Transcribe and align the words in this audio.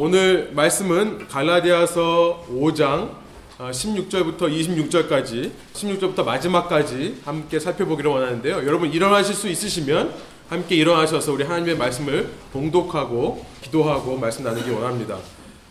오늘 0.00 0.52
말씀은 0.52 1.26
갈라디아서 1.26 2.46
5장 2.52 3.10
16절부터 3.58 4.42
26절까지 4.42 5.50
16절부터 5.72 6.24
마지막까지 6.24 7.22
함께 7.24 7.58
살펴보기를 7.58 8.08
원하는데요. 8.08 8.58
여러분 8.58 8.92
일어나실 8.92 9.34
수 9.34 9.48
있으시면 9.48 10.14
함께 10.48 10.76
일어나셔서 10.76 11.32
우리 11.32 11.42
하나님의 11.42 11.76
말씀을 11.76 12.30
봉독하고 12.52 13.44
기도하고 13.60 14.16
말씀 14.18 14.44
나누기 14.44 14.70
원합니다. 14.70 15.18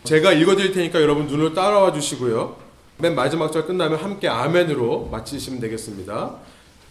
제가 0.04 0.34
읽어드릴 0.34 0.72
테니까 0.72 1.00
여러분 1.00 1.26
눈을 1.26 1.54
따라와 1.54 1.94
주시고요. 1.94 2.56
맨 2.98 3.14
마지막 3.14 3.50
절 3.50 3.64
끝나면 3.64 3.98
함께 3.98 4.28
아멘으로 4.28 5.08
마치시면 5.10 5.58
되겠습니다. 5.60 6.34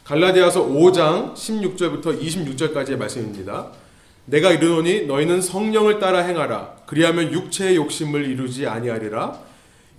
갈라디아서 0.05 0.65
5장 0.65 1.35
16절부터 1.35 2.19
26절까지의 2.19 2.97
말씀입니다. 2.97 3.67
내가 4.27 4.51
이르노니 4.51 5.05
너희는 5.05 5.41
성령을 5.41 5.99
따라 5.99 6.19
행하라. 6.19 6.75
그리하면 6.85 7.31
육체의 7.31 7.77
욕심을 7.77 8.25
이루지 8.25 8.67
아니하리라. 8.67 9.39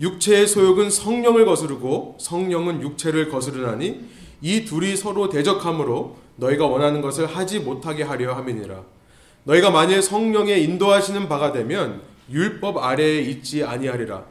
육체의 0.01 0.47
소욕은 0.47 0.91
성령을 0.91 1.47
거스르고 1.47 2.19
성령은 2.21 2.83
육체를 2.83 3.31
거스르나니 3.31 4.05
이 4.43 4.65
둘이 4.67 4.97
서로 4.97 5.31
대적하므로 5.31 6.19
너희가 6.37 6.67
원하는 6.67 7.01
것을 7.01 7.25
하지 7.27 7.59
못하게 7.61 8.03
하려 8.03 8.35
함이니라. 8.35 8.83
너희가 9.45 9.71
만일 9.71 10.03
성령의 10.03 10.63
인도하시는 10.63 11.27
바가 11.27 11.53
되면 11.53 12.03
율법 12.31 12.77
아래에 12.77 13.21
있지 13.21 13.65
아니하리라. 13.65 14.25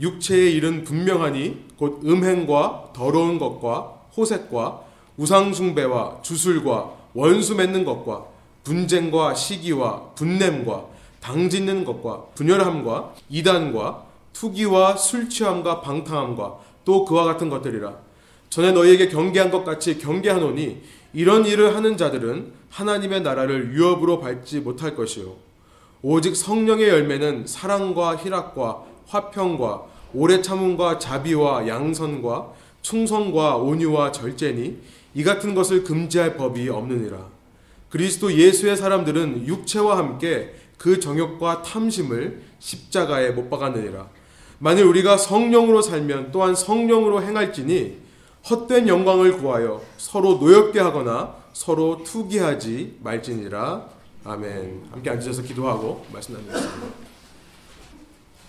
육체의 0.00 0.52
일은 0.54 0.82
분명하니 0.82 1.64
곧 1.76 2.00
음행과 2.04 2.90
더러운 2.92 3.38
것과 3.38 4.00
호색과 4.16 4.80
우상숭배와 5.16 6.22
주술과 6.22 6.90
원수 7.14 7.54
맺는 7.54 7.84
것과 7.84 8.37
분쟁과 8.68 9.34
시기와 9.34 10.10
분냄과 10.14 10.84
당짓는 11.20 11.86
것과 11.86 12.26
분열함과 12.34 13.14
이단과 13.30 14.04
투기와 14.34 14.94
술 14.96 15.30
취함과 15.30 15.80
방탕함과 15.80 16.58
또 16.84 17.06
그와 17.06 17.24
같은 17.24 17.48
것들이라. 17.48 17.96
전에 18.50 18.72
너희에게 18.72 19.08
경계한 19.08 19.50
것 19.50 19.64
같이 19.64 19.98
경계하노니 19.98 20.82
이런 21.14 21.46
일을 21.46 21.74
하는 21.74 21.96
자들은 21.96 22.52
하나님의 22.68 23.22
나라를 23.22 23.72
유업으로 23.74 24.20
밟지 24.20 24.60
못할 24.60 24.94
것이요. 24.94 25.34
오직 26.02 26.36
성령의 26.36 26.88
열매는 26.88 27.46
사랑과 27.46 28.16
희락과 28.16 28.84
화평과 29.06 29.82
오래 30.12 30.42
참음과 30.42 30.98
자비와 30.98 31.66
양선과 31.66 32.52
충성과 32.82 33.56
온유와 33.56 34.12
절제니 34.12 34.76
이 35.14 35.24
같은 35.24 35.54
것을 35.54 35.84
금지할 35.84 36.36
법이 36.36 36.68
없느니라 36.68 37.37
그리스도 37.90 38.32
예수의 38.32 38.76
사람들은 38.76 39.46
육체와 39.46 39.96
함께 39.96 40.54
그 40.76 41.00
정욕과 41.00 41.62
탐심을 41.62 42.42
십자가에 42.58 43.30
못 43.30 43.48
박았느니라. 43.48 44.08
만일 44.58 44.84
우리가 44.84 45.16
성령으로 45.16 45.82
살면 45.82 46.30
또한 46.32 46.54
성령으로 46.54 47.22
행할지니 47.22 47.98
헛된 48.48 48.88
영광을 48.88 49.38
구하여 49.38 49.82
서로 49.96 50.34
노엽게 50.34 50.80
하거나 50.80 51.36
서로 51.52 52.02
투기하지 52.04 52.98
말지니라. 53.02 53.86
아멘. 54.24 54.88
함께 54.90 55.10
앉으셔서 55.10 55.42
기도하고 55.42 56.06
말씀 56.12 56.34
나누겠습니다. 56.34 56.86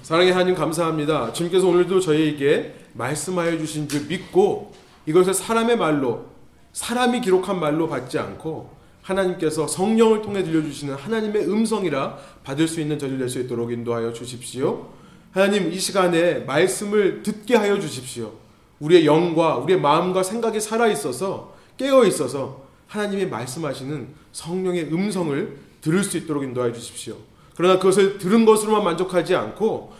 사랑의 0.01 0.31
하나님 0.31 0.55
감사합니다. 0.55 1.33
주님께서 1.33 1.67
오늘도 1.67 1.99
저희에게 1.99 2.75
말씀하여 2.93 3.57
주신 3.57 3.87
줄 3.87 4.07
믿고 4.07 4.73
이것을 5.05 5.33
사람의 5.33 5.77
말로 5.77 6.25
사람이 6.73 7.21
기록한 7.21 7.59
말로 7.59 7.87
받지 7.87 8.17
않고 8.17 8.78
하나님께서 9.09 9.67
성령을 9.67 10.21
통해 10.21 10.43
들려주시는 10.43 10.95
하나님의 10.95 11.49
음성이라 11.49 12.17
받을 12.43 12.67
수 12.67 12.79
있는 12.79 12.99
저를 12.99 13.17
낼수 13.17 13.39
있도록 13.41 13.71
인도하여 13.71 14.13
주십시오. 14.13 14.89
하나님 15.31 15.71
이 15.71 15.79
시간에 15.79 16.39
말씀을 16.39 17.23
듣게 17.23 17.55
하여 17.55 17.79
주십시오. 17.79 18.33
우리의 18.79 19.05
영과 19.05 19.57
우리의 19.57 19.79
마음과 19.79 20.23
생각이 20.23 20.61
살아 20.61 20.88
있어서 20.88 21.55
깨어 21.77 22.06
있어서 22.06 22.67
하나님이 22.88 23.25
말씀하시는 23.25 24.07
성령의 24.31 24.91
음성을 24.94 25.57
들을 25.81 26.03
수 26.03 26.17
있도록 26.17 26.44
인도하여 26.44 26.72
주십시오. 26.73 27.17
그러나 27.55 27.78
그것을 27.78 28.17
들은 28.17 28.45
것으로만 28.45 28.84
만족하지 28.84 29.35
않고 29.35 29.94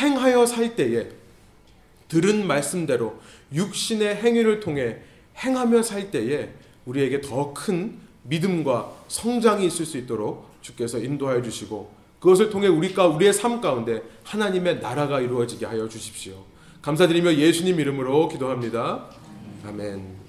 행하여 0.00 0.46
살 0.46 0.74
때에 0.76 1.08
들은 2.08 2.46
말씀대로 2.46 3.18
육신의 3.52 4.16
행위를 4.16 4.60
통해 4.60 4.98
행하며 5.38 5.82
살 5.82 6.10
때에 6.10 6.52
우리에게 6.84 7.20
더 7.20 7.54
큰 7.54 7.98
믿음과 8.24 8.90
성장이 9.08 9.66
있을 9.66 9.84
수 9.84 9.98
있도록 9.98 10.48
주께서 10.60 10.98
인도하여 10.98 11.42
주시고 11.42 11.92
그것을 12.20 12.50
통해 12.50 12.68
우리가 12.68 13.06
우리의 13.08 13.32
삶 13.32 13.60
가운데 13.60 14.02
하나님의 14.24 14.80
나라가 14.80 15.20
이루어지게 15.20 15.66
하여 15.66 15.88
주십시오. 15.88 16.34
감사드리며 16.82 17.34
예수님 17.34 17.80
이름으로 17.80 18.28
기도합니다. 18.28 19.06
아멘. 19.66 20.22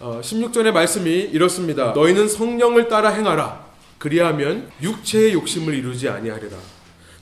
어, 0.00 0.20
16절의 0.20 0.72
말씀이 0.72 1.10
이렇습니다. 1.10 1.92
너희는 1.92 2.26
성령을 2.28 2.88
따라 2.88 3.10
행하라. 3.10 3.64
그리하면 3.98 4.68
육체의 4.82 5.32
욕심을 5.32 5.74
이루지 5.74 6.08
아니하리라. 6.08 6.56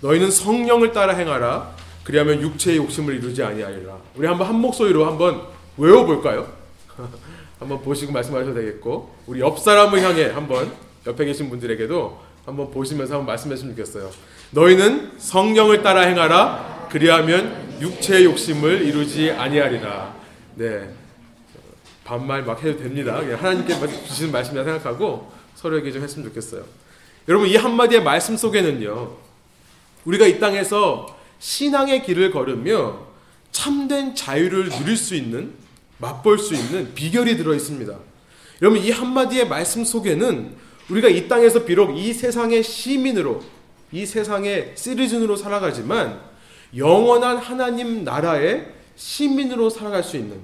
너희는 0.00 0.30
성령을 0.30 0.92
따라 0.92 1.14
행하라. 1.14 1.76
그리하면 2.04 2.40
육체의 2.40 2.78
욕심을 2.78 3.16
이루지 3.16 3.42
아니하리라. 3.42 3.98
우리 4.16 4.26
한번 4.26 4.48
한 4.48 4.56
목소리로 4.56 5.06
한번 5.06 5.42
외워볼까요? 5.76 6.50
한번 7.60 7.82
보시고 7.82 8.10
말씀하셔도 8.10 8.54
되겠고 8.54 9.14
우리 9.26 9.40
옆 9.40 9.58
사람을 9.60 10.02
향해 10.02 10.30
한번 10.30 10.72
옆에 11.06 11.26
계신 11.26 11.50
분들에게도 11.50 12.18
한번 12.46 12.70
보시면서 12.70 13.14
한번 13.14 13.26
말씀했으면 13.26 13.76
좋겠어요. 13.76 14.10
너희는 14.50 15.12
성령을 15.18 15.82
따라 15.82 16.00
행하라. 16.00 16.88
그리하면 16.90 17.78
육체의 17.80 18.24
욕심을 18.24 18.82
이루지 18.86 19.30
아니하리라. 19.32 20.16
네. 20.56 20.90
반말 22.02 22.42
막 22.42 22.62
해도 22.64 22.78
됩니다. 22.78 23.16
하나님께 23.16 23.74
주시는 24.06 24.32
말씀이라 24.32 24.64
생각하고 24.64 25.30
서로에게 25.54 25.92
좀 25.92 26.02
했으면 26.02 26.26
좋겠어요. 26.28 26.64
여러분 27.28 27.46
이 27.46 27.56
한마디의 27.56 28.02
말씀 28.02 28.36
속에는요. 28.36 29.16
우리가 30.06 30.26
이 30.26 30.40
땅에서 30.40 31.14
신앙의 31.38 32.04
길을 32.04 32.30
걸으며 32.30 33.06
참된 33.52 34.14
자유를 34.14 34.70
누릴 34.70 34.96
수 34.96 35.14
있는 35.14 35.52
맛볼 36.00 36.38
수 36.38 36.54
있는 36.54 36.94
비결이 36.94 37.36
들어 37.36 37.54
있습니다. 37.54 37.94
여러분 38.62 38.80
이 38.80 38.90
한마디의 38.90 39.48
말씀 39.48 39.84
속에는 39.84 40.54
우리가 40.90 41.08
이 41.08 41.28
땅에서 41.28 41.64
비록 41.64 41.96
이 41.96 42.12
세상의 42.12 42.62
시민으로 42.62 43.40
이 43.92 44.06
세상의 44.06 44.72
시리즌으로 44.74 45.36
살아가지만 45.36 46.20
영원한 46.76 47.36
하나님 47.36 48.04
나라의 48.04 48.68
시민으로 48.96 49.70
살아갈 49.70 50.02
수 50.02 50.16
있는 50.16 50.38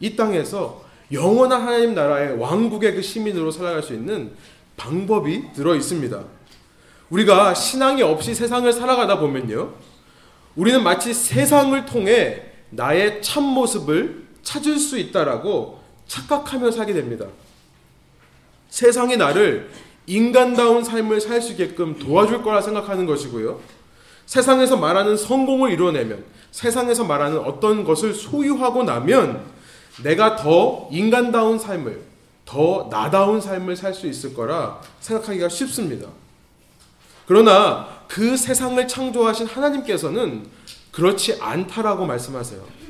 이 0.00 0.16
땅에서 0.16 0.84
영원한 1.12 1.62
하나님 1.62 1.94
나라의 1.94 2.38
왕국의 2.38 2.94
그 2.94 3.02
시민으로 3.02 3.50
살아갈 3.50 3.82
수 3.82 3.94
있는 3.94 4.32
방법이 4.76 5.52
들어 5.54 5.74
있습니다. 5.74 6.24
우리가 7.10 7.54
신앙이 7.54 8.02
없이 8.02 8.34
세상을 8.34 8.70
살아가다 8.72 9.18
보면요. 9.18 9.72
우리는 10.56 10.82
마치 10.82 11.14
세상을 11.14 11.86
통해 11.86 12.42
나의 12.70 13.22
참 13.22 13.44
모습을 13.44 14.25
찾을 14.46 14.78
수 14.78 14.96
있다라고 14.96 15.80
착각하며 16.06 16.70
살게 16.70 16.92
됩니다. 16.94 17.26
세상이 18.70 19.16
나를 19.16 19.68
인간다운 20.06 20.84
삶을 20.84 21.20
살 21.20 21.42
수 21.42 21.52
있게끔 21.52 21.98
도와줄 21.98 22.42
거라 22.42 22.62
생각하는 22.62 23.06
것이고요. 23.06 23.60
세상에서 24.26 24.76
말하는 24.76 25.16
성공을 25.16 25.72
이뤄내면, 25.72 26.24
세상에서 26.52 27.04
말하는 27.04 27.38
어떤 27.38 27.84
것을 27.84 28.14
소유하고 28.14 28.84
나면 28.84 29.44
내가 30.04 30.36
더 30.36 30.88
인간다운 30.92 31.58
삶을, 31.58 32.00
더 32.44 32.86
나다운 32.88 33.40
삶을 33.40 33.74
살 33.74 33.92
수 33.94 34.06
있을 34.06 34.32
거라 34.32 34.80
생각하기가 35.00 35.48
쉽습니다. 35.48 36.06
그러나 37.26 37.88
그 38.06 38.36
세상을 38.36 38.86
창조하신 38.86 39.48
하나님께서는 39.48 40.46
그렇지 40.92 41.38
않다라고 41.40 42.06
말씀하세요. 42.06 42.85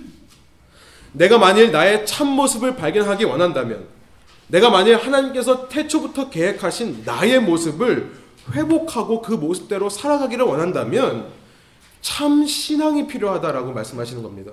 내가 1.16 1.38
만일 1.38 1.72
나의 1.72 2.04
참모습을 2.04 2.76
발견하기 2.76 3.24
원한다면 3.24 3.86
내가 4.48 4.68
만일 4.70 4.96
하나님께서 4.96 5.66
태초부터 5.68 6.28
계획하신 6.28 7.02
나의 7.04 7.40
모습을 7.40 8.12
회복하고 8.52 9.22
그 9.22 9.32
모습대로 9.32 9.88
살아가기를 9.88 10.44
원한다면 10.44 11.28
참 12.02 12.46
신앙이 12.46 13.08
필요하다라고 13.08 13.72
말씀하시는 13.72 14.22
겁니다. 14.22 14.52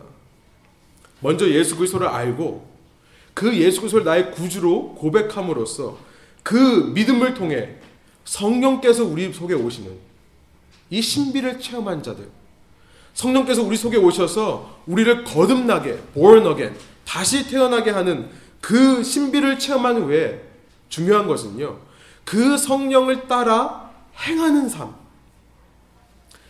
먼저 1.19 1.48
예수 1.50 1.75
그리스도를 1.75 2.07
알고 2.07 2.66
그 3.33 3.56
예수 3.57 3.81
그리스도를 3.81 4.06
나의 4.06 4.31
구주로 4.31 4.95
고백함으로써 4.95 5.98
그 6.44 6.92
믿음을 6.95 7.33
통해 7.33 7.75
성령께서 8.24 9.04
우리 9.04 9.31
속에 9.33 9.54
오시는 9.54 9.92
이 10.89 11.01
신비를 11.01 11.59
체험한 11.59 12.01
자들 12.04 12.30
성령께서 13.13 13.62
우리 13.63 13.77
속에 13.77 13.98
오셔서 13.98 14.80
우리를 14.88 15.24
거듭나게 15.24 15.98
born 16.13 16.48
again 16.48 16.75
다시 17.06 17.48
태어나게 17.48 17.92
하는 17.92 18.30
그 18.62 19.04
신비를 19.04 19.60
체험한 19.60 20.04
후에 20.04 20.42
중요한 20.89 21.27
것은요. 21.27 21.77
그 22.24 22.57
성령을 22.57 23.27
따라 23.27 23.92
행하는 24.27 24.69
삶. 24.69 24.95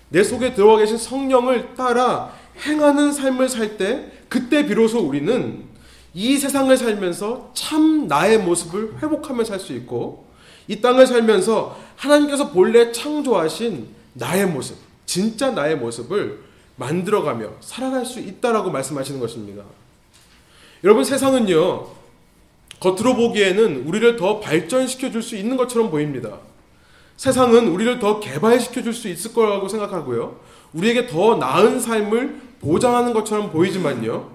내 0.10 0.24
속에 0.24 0.54
들어와 0.54 0.78
계신 0.78 0.98
성령을 0.98 1.76
따라 1.76 2.34
행하는 2.66 3.12
삶을 3.12 3.50
살 3.50 3.78
때 3.78 4.12
그때 4.30 4.66
비로소 4.66 5.00
우리는 5.00 5.64
이 6.14 6.38
세상을 6.38 6.76
살면서 6.78 7.52
참 7.56 8.08
나의 8.08 8.38
모습을 8.38 8.98
회복하며 9.02 9.44
살 9.44 9.60
수 9.60 9.74
있고 9.74 10.28
이 10.68 10.80
땅을 10.80 11.08
살면서 11.08 11.78
하나님께서 11.96 12.52
본래 12.52 12.92
창조하신 12.92 13.88
나의 14.14 14.46
모습, 14.48 14.78
진짜 15.06 15.52
나의 15.52 15.78
모습을 15.78 16.40
만들어가며 16.76 17.50
살아갈 17.62 18.06
수 18.06 18.20
있다라고 18.20 18.72
말씀하시는 18.72 19.20
것입니다. 19.20 19.64
여러분 20.84 21.04
세상은요 21.04 21.88
겉으로 22.80 23.16
보기에는 23.16 23.86
우리를 23.88 24.18
더 24.18 24.40
발전시켜 24.40 25.12
줄 25.12 25.22
수 25.22 25.36
있는 25.36 25.56
것처럼 25.56 25.90
보입니다. 25.90 26.40
세상은 27.16 27.68
우리를 27.68 28.00
더 28.00 28.20
개발시켜 28.20 28.82
줄 28.84 28.94
수 28.94 29.08
있을 29.08 29.34
거라고 29.34 29.68
생각하고요. 29.70 30.40
우리에게 30.74 31.08
더 31.08 31.36
나은 31.36 31.80
삶을 31.80 32.42
보장하는 32.60 33.14
것처럼 33.14 33.52
보이지만요. 33.52 34.32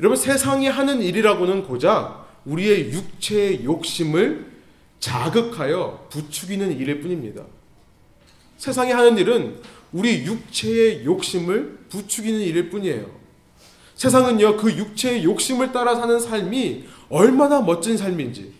여러분 0.00 0.16
세상이 0.16 0.68
하는 0.68 1.02
일이라고는 1.02 1.64
고작 1.64 2.26
우리의 2.44 2.92
육체의 2.92 3.64
욕심을 3.64 4.52
자극하여 5.00 6.06
부추기는 6.10 6.78
일일 6.78 7.00
뿐입니다. 7.00 7.42
세상이 8.58 8.92
하는 8.92 9.18
일은 9.18 9.60
우리 9.94 10.24
육체의 10.24 11.04
욕심을 11.04 11.86
부추기는 11.88 12.40
일일 12.40 12.68
뿐이에요. 12.68 13.06
세상은요, 13.94 14.56
그 14.56 14.76
육체의 14.76 15.22
욕심을 15.22 15.70
따라 15.70 15.94
사는 15.94 16.18
삶이 16.18 16.84
얼마나 17.08 17.60
멋진 17.60 17.96
삶인지, 17.96 18.52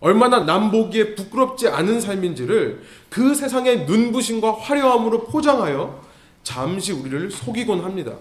얼마나 0.00 0.40
남보기에 0.40 1.14
부끄럽지 1.14 1.68
않은 1.68 1.98
삶인지를 1.98 2.82
그 3.08 3.34
세상의 3.34 3.86
눈부심과 3.86 4.52
화려함으로 4.52 5.24
포장하여 5.24 6.04
잠시 6.42 6.92
우리를 6.92 7.30
속이곤 7.30 7.80
합니다. 7.80 8.14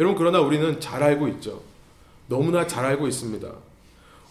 여러분, 0.00 0.18
그러나 0.18 0.40
우리는 0.40 0.80
잘 0.80 1.00
알고 1.00 1.28
있죠. 1.28 1.62
너무나 2.26 2.66
잘 2.66 2.84
알고 2.86 3.06
있습니다. 3.06 3.48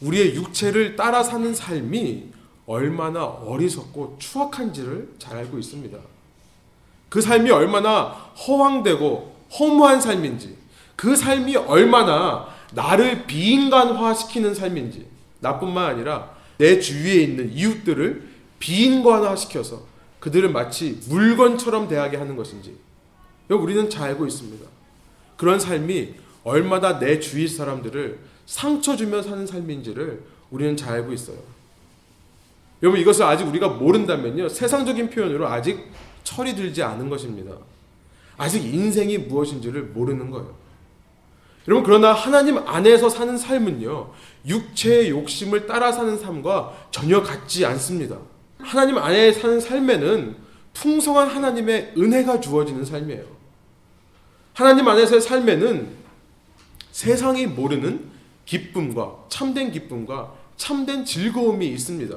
우리의 0.01 0.35
육체를 0.35 0.97
따라 0.97 1.23
사는 1.23 1.55
삶이 1.55 2.33
얼마나 2.65 3.23
어리석고 3.23 4.17
추악한지를 4.19 5.13
잘 5.17 5.37
알고 5.37 5.57
있습니다. 5.57 5.97
그 7.13 7.21
삶이 7.21 7.51
얼마나 7.51 8.05
허황되고 8.47 9.35
허무한 9.59 10.01
삶인지, 10.01 10.57
그 10.95 11.15
삶이 11.15 11.55
얼마나 11.57 12.47
나를 12.73 13.27
비인간화시키는 13.27 14.55
삶인지, 14.55 15.05
나뿐만 15.39 15.91
아니라 15.91 16.31
내 16.57 16.79
주위에 16.79 17.21
있는 17.21 17.53
이웃들을 17.53 18.29
비인간화시켜서 18.57 19.83
그들을 20.21 20.49
마치 20.49 21.01
물건처럼 21.07 21.87
대하게 21.87 22.17
하는 22.17 22.35
것인지, 22.35 22.75
우리는 23.47 23.91
잘 23.91 24.09
알고 24.09 24.25
있습니다. 24.25 24.65
그런 25.37 25.59
삶이 25.59 26.15
얼마나 26.43 26.97
내 26.97 27.19
주위 27.19 27.47
사람들을 27.47 28.21
상처 28.47 28.95
주며 28.95 29.21
사는 29.21 29.45
삶인지를 29.45 30.23
우리는 30.49 30.75
잘 30.75 30.93
알고 30.93 31.13
있어요. 31.13 31.37
여러분 32.81 32.99
이것을 32.99 33.23
아직 33.25 33.43
우리가 33.47 33.67
모른다면요. 33.67 34.49
세상적인 34.49 35.11
표현으로 35.11 35.47
아직 35.47 35.91
철이 36.23 36.55
들지 36.55 36.81
않은 36.83 37.09
것입니다. 37.09 37.53
아직 38.37 38.63
인생이 38.63 39.17
무엇인지를 39.19 39.83
모르는 39.83 40.31
거예요. 40.31 40.53
여러분 41.67 41.83
그러나 41.83 42.13
하나님 42.13 42.57
안에서 42.57 43.09
사는 43.09 43.37
삶은요. 43.37 44.11
육체의 44.45 45.09
욕심을 45.11 45.65
따라 45.67 45.91
사는 45.91 46.17
삶과 46.17 46.87
전혀 46.91 47.21
같지 47.21 47.65
않습니다. 47.65 48.17
하나님 48.59 48.97
안에 48.97 49.31
사는 49.31 49.59
삶에는 49.59 50.35
풍성한 50.73 51.29
하나님의 51.29 51.93
은혜가 51.97 52.41
주어지는 52.41 52.83
삶이에요. 52.83 53.23
하나님 54.53 54.87
안에서의 54.87 55.21
삶에는 55.21 55.87
세상이 56.91 57.47
모르는 57.47 58.11
기쁨과 58.45 59.25
참된 59.29 59.71
기쁨과 59.71 60.33
참된 60.57 61.05
즐거움이 61.05 61.67
있습니다. 61.67 62.15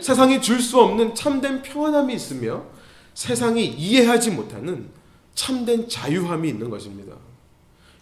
세상이 0.00 0.40
줄 0.40 0.60
수 0.60 0.80
없는 0.80 1.14
참된 1.14 1.62
평안함이 1.62 2.14
있으며 2.14 2.64
세상이 3.18 3.66
이해하지 3.66 4.30
못하는 4.30 4.90
참된 5.34 5.88
자유함이 5.88 6.50
있는 6.50 6.70
것입니다. 6.70 7.16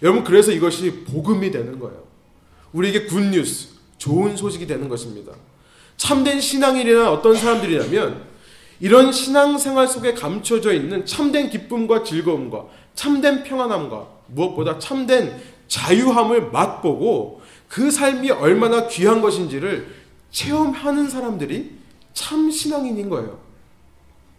여러분 0.03 0.23
그래서 0.23 0.53
이것이 0.53 1.05
복음이 1.05 1.51
되는 1.51 1.79
거예요. 1.79 2.03
우리에게 2.75 3.07
굿뉴스, 3.07 3.69
좋은 3.97 4.37
소식이 4.37 4.67
되는 4.67 4.91
것입니다. 4.91 5.33
참된 5.97 6.39
신앙인이나 6.39 7.11
어떤 7.11 7.35
사람들이라면 7.35 8.25
이런 8.81 9.11
신앙생활 9.11 9.89
속에 9.89 10.13
감춰져 10.13 10.75
있는 10.75 11.07
참된 11.07 11.49
기쁨과 11.49 12.05
즐거움과 12.05 12.67
참된 12.95 13.43
평안함과 13.43 14.07
무엇보다 14.27 14.79
참된 14.79 15.35
자유함을 15.67 16.51
맛보고 16.51 17.41
그 17.69 17.91
삶이 17.91 18.33
얼마나 18.33 18.87
귀한 18.87 19.23
것인지를 19.23 19.95
체험하는 20.31 21.09
사람들이 21.09 21.71
참 22.13 22.51
신앙인인 22.51 23.09
거예요. 23.09 23.46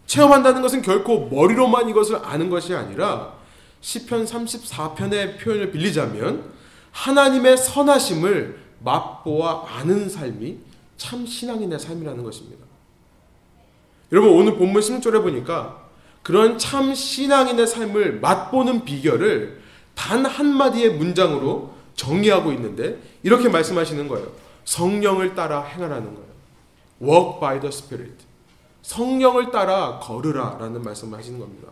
체험한다는 0.08 0.62
것은 0.62 0.82
결코 0.82 1.28
머리로만 1.28 1.88
이것을 1.90 2.16
아는 2.24 2.50
것이 2.50 2.74
아니라 2.74 3.34
시편 3.80 4.24
34편의 4.24 5.38
표현을 5.38 5.70
빌리자면 5.70 6.50
하나님의 6.90 7.56
선하심을 7.58 8.58
맛보아 8.80 9.66
아는 9.68 10.08
삶이 10.08 10.58
참 10.96 11.26
신앙인의 11.26 11.78
삶이라는 11.78 12.24
것입니다. 12.24 12.64
여러분 14.10 14.32
오늘 14.32 14.56
본문 14.56 14.80
16절에 14.80 15.22
보니까 15.22 15.86
그런 16.22 16.58
참 16.58 16.94
신앙인의 16.94 17.66
삶을 17.66 18.20
맛보는 18.20 18.84
비결을 18.84 19.60
단 19.94 20.24
한마디의 20.24 20.94
문장으로 20.94 21.74
정의하고 21.94 22.52
있는데 22.52 22.98
이렇게 23.22 23.48
말씀하시는 23.48 24.08
거예요. 24.08 24.32
성령을 24.64 25.34
따라 25.34 25.62
행하라는 25.62 26.14
거예요. 26.14 26.28
Walk 27.00 27.40
by 27.40 27.60
the 27.60 27.68
Spirit. 27.68 28.27
성령을 28.88 29.50
따라 29.50 29.98
걸으라라는 30.02 30.82
말씀을 30.82 31.18
하시는 31.18 31.38
겁니다. 31.38 31.68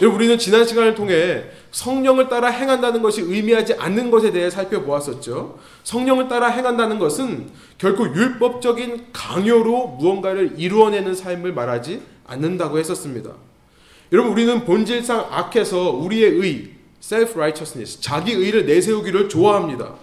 우리는 0.00 0.38
지난 0.38 0.64
시간을 0.64 0.94
통해 0.94 1.44
성령을 1.72 2.30
따라 2.30 2.48
행한다는 2.48 3.02
것이 3.02 3.20
의미하지 3.20 3.74
않는 3.74 4.10
것에 4.10 4.32
대해 4.32 4.48
살펴보았었죠. 4.48 5.58
성령을 5.84 6.28
따라 6.28 6.48
행한다는 6.48 6.98
것은 6.98 7.50
결코 7.76 8.06
율법적인 8.06 9.08
강요로 9.12 9.88
무언가를 9.98 10.54
이루어내는 10.56 11.14
삶을 11.14 11.52
말하지 11.52 12.00
않는다고 12.26 12.78
했었습니다. 12.78 13.32
여러분 14.12 14.32
우리는 14.32 14.64
본질상 14.64 15.26
악해서 15.30 15.90
우리의 15.90 16.30
의, 16.38 16.70
self-righteousness, 17.02 18.00
자기 18.00 18.32
의를 18.32 18.64
내세우기를 18.64 19.28
좋아합니다. 19.28 19.96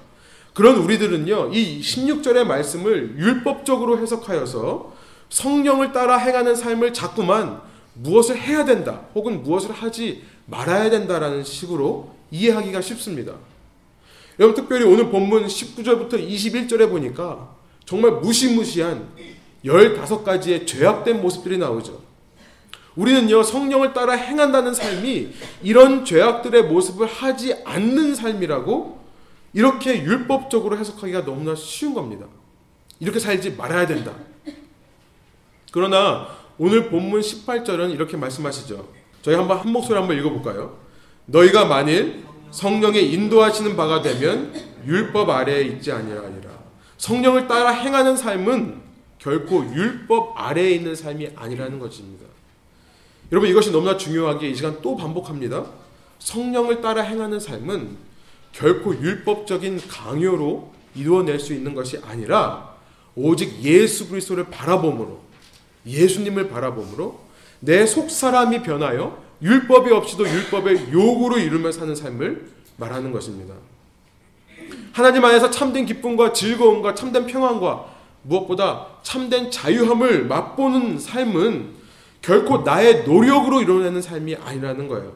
그런 0.54 0.77
우리들은요, 0.77 1.54
이 1.54 1.82
16절의 1.82 2.44
말씀을 2.44 3.16
율법적으로 3.18 3.98
해석하여서 4.00 4.97
성령을 5.29 5.91
따라 5.91 6.17
행하는 6.17 6.55
삶을 6.55 6.93
자꾸만 6.93 7.62
무엇을 7.93 8.38
해야 8.38 8.65
된다, 8.65 9.01
혹은 9.15 9.43
무엇을 9.43 9.72
하지 9.72 10.24
말아야 10.46 10.89
된다라는 10.89 11.43
식으로 11.43 12.15
이해하기가 12.31 12.81
쉽습니다. 12.81 13.34
여러분, 14.39 14.55
특별히 14.55 14.86
오늘 14.86 15.10
본문 15.10 15.48
19절부터 15.48 16.13
21절에 16.13 16.89
보니까 16.89 17.55
정말 17.86 18.12
무시무시한 18.12 19.07
15가지의 19.65 20.67
죄악된 20.67 21.22
모습들이 21.22 21.57
나오죠. 21.57 22.01
우리는요, 22.96 23.43
성령을 23.43 23.93
따라 23.93 24.13
행한다는 24.13 24.74
삶이 24.74 25.29
이런 25.63 26.03
죄악들의 26.05 26.63
모습을 26.63 27.07
하지 27.07 27.55
않는 27.63 28.15
삶이라고 28.15 29.00
이렇게 29.53 30.03
율법적으로 30.03 30.77
해석하기가 30.77 31.25
너무나 31.25 31.55
쉬운 31.55 31.93
겁니다. 31.93 32.25
이렇게 33.00 33.19
살지 33.19 33.51
말아야 33.51 33.86
된다. 33.88 34.13
그러나 35.72 36.28
오늘 36.58 36.90
본문 36.90 37.22
18절은 37.22 37.94
이렇게 37.94 38.18
말씀하시죠. 38.18 38.88
저희 39.22 39.36
한번 39.36 39.58
한 39.60 39.72
목소리 39.72 39.98
한번 39.98 40.18
읽어볼까요? 40.18 40.78
너희가 41.26 41.66
만일 41.66 42.26
성령의 42.52 43.12
인도하시는 43.12 43.76
바가 43.76 44.02
되면 44.02 44.54
율법 44.86 45.30
아래에 45.30 45.64
있지 45.64 45.92
아니하리라. 45.92 46.50
성령을 46.98 47.48
따라 47.48 47.72
행하는 47.72 48.16
삶은 48.16 48.82
결코 49.20 49.64
율법 49.66 50.34
아래에 50.36 50.72
있는 50.72 50.96
삶이 50.96 51.32
아니라는 51.36 51.80
것입니다. 51.80 52.26
여러분 53.32 53.50
이것이 53.50 53.72
너무나 53.72 53.98
중요하게 53.98 54.50
이 54.50 54.56
시간 54.56 54.82
또 54.82 54.96
반복합니다. 54.96 55.66
성령을 56.20 56.82
따라 56.82 57.02
행하는 57.02 57.40
삶은 57.40 57.98
결코 58.54 58.96
율법적인 58.96 59.82
강요로 59.88 60.72
이루어낼 60.96 61.40
수 61.40 61.54
있는 61.54 61.76
것이 61.76 62.00
아니라 62.04 62.76
오직 63.16 63.62
예수 63.64 64.08
그리스도를 64.10 64.46
바라봄으로 64.50 65.26
예수님을 65.88 66.50
바라봄으로 66.50 67.20
내 67.60 67.86
속 67.86 68.12
사람이 68.12 68.62
변하여 68.63 69.22
율법이 69.41 69.91
없이도 69.91 70.27
율법의 70.27 70.91
요구로 70.91 71.38
이루며 71.38 71.72
사는 71.72 71.96
삶을 71.96 72.48
말하는 72.77 73.12
것입니다. 73.12 73.53
하나님 74.91 75.24
안에서 75.24 75.50
참된 75.50 75.86
기쁨과 75.86 76.34
즐거움과 76.34 76.96
참된 76.96 77.25
평안과 77.25 77.86
무엇보다 78.24 78.88
참된 79.03 79.50
자유함을 79.51 80.25
맛보는 80.25 81.00
삶은 81.00 81.77
결코 82.22 82.60
나의 82.60 83.03
노력으로 83.03 83.62
이뤄내는 83.62 84.01
삶이 84.01 84.36
아니라는 84.36 84.88
거예요. 84.88 85.13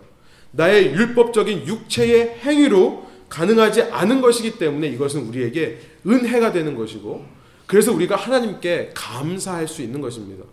나의 0.52 0.94
율법적인 0.94 1.68
육체의 1.68 2.40
행위로 2.44 3.08
가능하지 3.30 3.84
않은 3.84 4.22
것이기 4.22 4.60
때문에 4.60 4.88
이것은 4.88 5.28
우리에게 5.28 5.80
은혜가 6.06 6.52
되는 6.52 6.76
것이고 6.76 7.26
그래서 7.66 7.92
우리가 7.94 8.16
하나님께 8.16 8.92
감사할 8.94 9.68
수 9.68 9.82
있는 9.82 10.02
것입니다. 10.02 10.44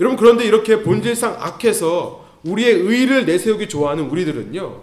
여러분 0.00 0.16
그런데 0.16 0.44
이렇게 0.44 0.82
본질상 0.82 1.36
악해서 1.38 2.26
우리의 2.44 2.72
의를 2.72 3.26
내세우기 3.26 3.68
좋아하는 3.68 4.08
우리들은요. 4.10 4.82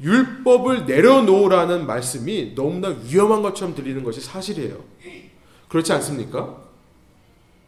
율법을 0.00 0.86
내려놓으라는 0.86 1.86
말씀이 1.86 2.54
너무나 2.54 2.94
위험한 3.08 3.42
것처럼 3.42 3.74
들리는 3.74 4.04
것이 4.04 4.20
사실이에요. 4.20 4.76
그렇지 5.68 5.92
않습니까? 5.94 6.56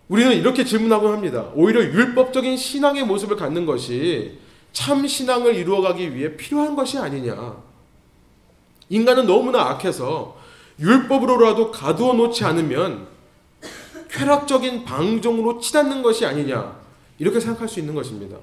우리는 0.08 0.36
이렇게 0.36 0.64
질문하곤 0.64 1.12
합니다. 1.12 1.50
오히려 1.54 1.82
율법적인 1.82 2.56
신앙의 2.56 3.04
모습을 3.04 3.36
갖는 3.36 3.66
것이 3.66 4.38
참 4.72 5.06
신앙을 5.06 5.54
이루어가기 5.54 6.14
위해 6.14 6.36
필요한 6.36 6.76
것이 6.76 6.98
아니냐. 6.98 7.56
인간은 8.90 9.26
너무나 9.26 9.70
악해서 9.70 10.36
율법으로라도 10.78 11.70
가두어 11.70 12.14
놓지 12.14 12.44
않으면 12.44 13.08
쾌락적인 14.10 14.84
방종으로 14.84 15.60
치닫는 15.60 16.02
것이 16.02 16.24
아니냐. 16.26 16.78
이렇게 17.18 17.40
생각할 17.40 17.68
수 17.68 17.80
있는 17.80 17.94
것입니다. 17.94 18.36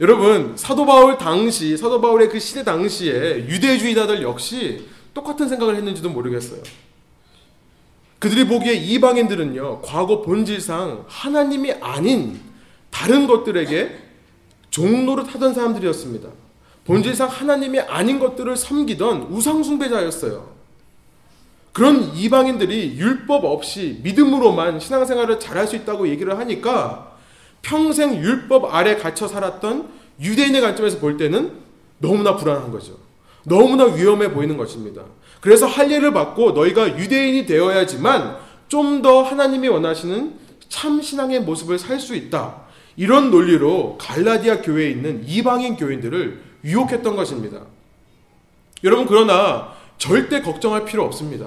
여러분, 0.00 0.56
사도 0.56 0.86
바울 0.86 1.18
당시, 1.18 1.76
사도 1.76 2.00
바울의 2.00 2.28
그 2.28 2.38
시대 2.38 2.62
당시에 2.62 3.46
유대주의자들 3.48 4.22
역시 4.22 4.86
똑같은 5.12 5.48
생각을 5.48 5.74
했는지도 5.76 6.10
모르겠어요. 6.10 6.60
그들이 8.18 8.46
보기에 8.46 8.74
이방인들은요, 8.74 9.82
과거 9.82 10.22
본질상 10.22 11.04
하나님이 11.08 11.72
아닌 11.80 12.40
다른 12.90 13.26
것들에게 13.26 13.98
종로를 14.70 15.24
타던 15.24 15.54
사람들이었습니다. 15.54 16.28
본질상 16.84 17.28
하나님이 17.28 17.80
아닌 17.80 18.18
것들을 18.18 18.56
섬기던 18.56 19.28
우상숭배자였어요. 19.30 20.57
그런 21.78 22.12
이방인들이 22.12 22.96
율법 22.98 23.44
없이 23.44 24.00
믿음으로만 24.02 24.80
신앙생활을 24.80 25.38
잘할 25.38 25.68
수 25.68 25.76
있다고 25.76 26.08
얘기를 26.08 26.36
하니까 26.36 27.12
평생 27.62 28.16
율법 28.16 28.74
아래 28.74 28.96
갇혀 28.96 29.28
살았던 29.28 29.88
유대인의 30.20 30.60
관점에서 30.60 30.98
볼 30.98 31.16
때는 31.16 31.52
너무나 31.98 32.34
불안한 32.34 32.72
거죠. 32.72 32.98
너무나 33.44 33.84
위험해 33.84 34.32
보이는 34.32 34.56
것입니다. 34.56 35.02
그래서 35.40 35.66
할례를 35.66 36.12
받고 36.12 36.50
너희가 36.50 36.98
유대인이 36.98 37.46
되어야지만 37.46 38.38
좀 38.66 39.00
더 39.00 39.22
하나님이 39.22 39.68
원하시는 39.68 40.34
참 40.68 41.00
신앙의 41.00 41.42
모습을 41.42 41.78
살 41.78 42.00
수 42.00 42.16
있다. 42.16 42.56
이런 42.96 43.30
논리로 43.30 43.98
갈라디아 44.00 44.62
교회에 44.62 44.90
있는 44.90 45.22
이방인 45.24 45.76
교인들을 45.76 46.42
유혹했던 46.64 47.14
것입니다. 47.14 47.60
여러분 48.82 49.06
그러나 49.06 49.77
절대 49.98 50.40
걱정할 50.40 50.84
필요 50.84 51.04
없습니다. 51.04 51.46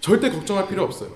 절대 0.00 0.30
걱정할 0.30 0.66
필요 0.68 0.84
없어요. 0.84 1.10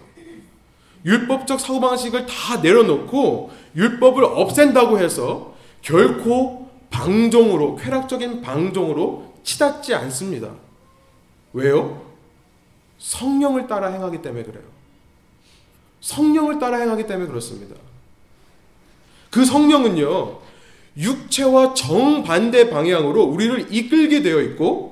율법적 1.04 1.60
사고방식을 1.60 2.26
다 2.26 2.60
내려놓고 2.62 3.50
율법을 3.74 4.24
없앤다고 4.24 4.98
해서 4.98 5.54
결코 5.80 6.70
방종으로, 6.90 7.76
쾌락적인 7.76 8.42
방종으로 8.42 9.32
치닫지 9.42 9.94
않습니다. 9.94 10.50
왜요? 11.52 12.02
성령을 12.98 13.66
따라 13.66 13.88
행하기 13.88 14.22
때문에 14.22 14.44
그래요. 14.44 14.62
성령을 16.00 16.58
따라 16.58 16.78
행하기 16.78 17.06
때문에 17.06 17.28
그렇습니다. 17.28 17.74
그 19.30 19.44
성령은요, 19.44 20.38
육체와 20.96 21.74
정반대 21.74 22.70
방향으로 22.70 23.22
우리를 23.24 23.74
이끌게 23.74 24.22
되어 24.22 24.40
있고, 24.42 24.91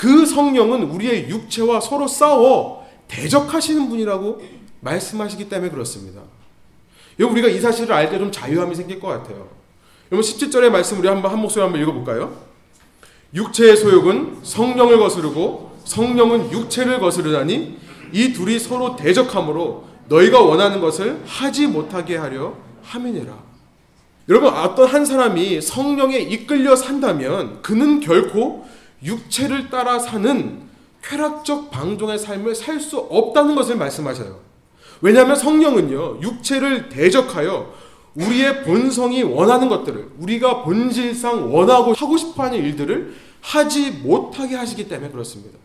그 0.00 0.24
성령은 0.24 0.84
우리의 0.84 1.28
육체와 1.28 1.78
서로 1.82 2.08
싸워 2.08 2.88
대적하시는 3.06 3.90
분이라고 3.90 4.40
말씀하시기 4.80 5.50
때문에 5.50 5.70
그렇습니다. 5.70 6.22
여러분, 7.18 7.36
우리가 7.36 7.54
이 7.54 7.60
사실을 7.60 7.92
알 7.92 8.08
때 8.08 8.18
좀 8.18 8.32
자유함이 8.32 8.74
생길 8.74 8.98
것 8.98 9.08
같아요. 9.08 9.48
여러분, 10.10 10.20
17절의 10.20 10.70
말씀 10.70 10.98
우리 10.98 11.06
한번 11.06 11.30
한 11.30 11.38
목소리 11.38 11.62
한번 11.62 11.82
읽어볼까요? 11.82 12.34
육체의 13.34 13.76
소욕은 13.76 14.38
성령을 14.42 14.98
거스르고 14.98 15.78
성령은 15.84 16.50
육체를 16.50 16.98
거스르다니 16.98 17.76
이 18.14 18.32
둘이 18.32 18.58
서로 18.58 18.96
대적함으로 18.96 19.84
너희가 20.08 20.40
원하는 20.40 20.80
것을 20.80 21.20
하지 21.26 21.66
못하게 21.66 22.16
하려 22.16 22.54
함이니라. 22.84 23.34
여러분 24.30 24.48
어떤 24.54 24.88
한 24.88 25.04
사람이 25.04 25.60
성령에 25.60 26.16
이끌려 26.20 26.74
산다면 26.74 27.60
그는 27.60 28.00
결코 28.00 28.64
육체를 29.02 29.70
따라 29.70 29.98
사는 29.98 30.62
쾌락적 31.02 31.70
방종의 31.70 32.18
삶을 32.18 32.54
살 32.54 32.80
수 32.80 32.98
없다는 32.98 33.54
것을 33.54 33.76
말씀하셔요. 33.76 34.38
왜냐하면 35.00 35.36
성령은요 35.36 36.20
육체를 36.20 36.88
대적하여 36.90 37.72
우리의 38.14 38.64
본성이 38.64 39.22
원하는 39.22 39.68
것들을 39.68 40.10
우리가 40.18 40.62
본질상 40.64 41.54
원하고 41.54 41.92
하고 41.94 42.16
싶어 42.16 42.42
하는 42.42 42.58
일들을 42.58 43.14
하지 43.40 43.90
못하게 43.90 44.56
하시기 44.56 44.88
때문에 44.88 45.10
그렇습니다. 45.10 45.58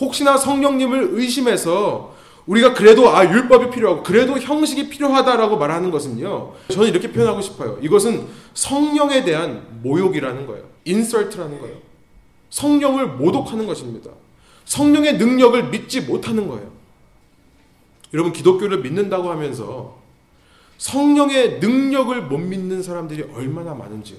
혹시나 0.00 0.36
성령님을 0.36 1.10
의심해서 1.12 2.14
우리가 2.46 2.74
그래도 2.74 3.10
아 3.10 3.24
율법이 3.24 3.70
필요하고 3.70 4.02
그래도 4.02 4.38
형식이 4.38 4.88
필요하다라고 4.88 5.56
말하는 5.56 5.90
것은요. 5.90 6.52
저는 6.68 6.88
이렇게 6.88 7.12
표현하고 7.12 7.40
싶어요. 7.40 7.78
이것은 7.80 8.26
성령에 8.54 9.24
대한 9.24 9.66
모욕이라는 9.82 10.46
거예요. 10.46 10.64
인설트라는 10.84 11.60
거예요. 11.60 11.76
성령을 12.50 13.06
모독하는 13.06 13.66
것입니다. 13.66 14.10
성령의 14.64 15.16
능력을 15.18 15.70
믿지 15.70 16.02
못하는 16.02 16.48
거예요. 16.48 16.70
여러분 18.12 18.32
기독교를 18.32 18.80
믿는다고 18.80 19.30
하면서 19.30 19.98
성령의 20.78 21.60
능력을 21.60 22.22
못 22.22 22.38
믿는 22.38 22.82
사람들이 22.82 23.22
얼마나 23.34 23.74
많은지요. 23.74 24.18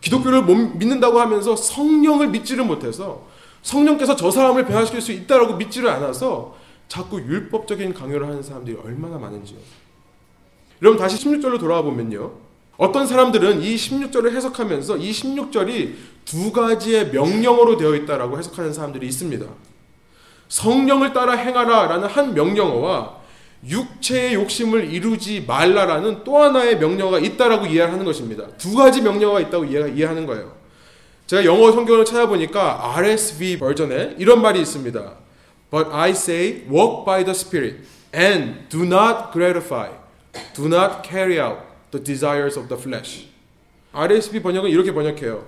기독교를 0.00 0.42
못 0.42 0.54
믿는다고 0.54 1.20
하면서 1.20 1.56
성령을 1.56 2.28
믿지를 2.28 2.64
못해서 2.64 3.26
성령께서 3.62 4.16
저 4.16 4.30
사람을 4.30 4.64
변화시킬 4.64 5.00
수 5.00 5.12
있다라고 5.12 5.56
믿지를 5.56 5.90
않아서 5.90 6.56
자꾸 6.86 7.20
율법적인 7.20 7.92
강요를 7.94 8.26
하는 8.26 8.42
사람들이 8.42 8.78
얼마나 8.82 9.18
많은지요. 9.18 9.58
여러분 10.80 10.98
다시 10.98 11.22
16절로 11.22 11.58
돌아와 11.58 11.82
보면요. 11.82 12.47
어떤 12.78 13.08
사람들은 13.08 13.60
이 13.60 13.74
16절을 13.74 14.34
해석하면서 14.34 14.98
이 14.98 15.10
16절이 15.10 15.94
두 16.24 16.52
가지의 16.52 17.10
명령어로 17.10 17.76
되어 17.76 17.96
있다라고 17.96 18.38
해석하는 18.38 18.72
사람들이 18.72 19.06
있습니다. 19.08 19.44
성령을 20.48 21.12
따라 21.12 21.32
행하라라는 21.32 22.08
한 22.08 22.34
명령어와 22.34 23.18
육체의 23.66 24.34
욕심을 24.34 24.92
이루지 24.92 25.44
말라라는 25.46 26.22
또 26.22 26.38
하나의 26.38 26.78
명령어가 26.78 27.18
있다라고 27.18 27.66
이해하는 27.66 28.04
것입니다. 28.04 28.46
두 28.56 28.76
가지 28.76 29.02
명령어가 29.02 29.40
있다고 29.40 29.64
이해하는 29.64 30.24
거예요. 30.26 30.56
제가 31.26 31.44
영어 31.44 31.72
성경을 31.72 32.04
찾아보니까 32.04 32.96
RSV 32.96 33.58
버전에 33.58 34.14
이런 34.18 34.40
말이 34.40 34.60
있습니다. 34.60 35.14
But 35.70 35.90
I 35.92 36.10
say, 36.10 36.64
walk 36.70 37.04
by 37.04 37.24
the 37.24 37.34
Spirit 37.34 37.78
and 38.14 38.68
do 38.68 38.84
not 38.84 39.32
gratify, 39.32 39.90
do 40.54 40.66
not 40.66 41.02
carry 41.02 41.40
out 41.40 41.67
the 41.90 42.02
desires 42.02 42.58
of 42.58 42.68
the 42.68 42.80
flesh. 42.80 43.28
RSV 43.92 44.42
번역은 44.42 44.70
이렇게 44.70 44.92
번역해요. 44.92 45.46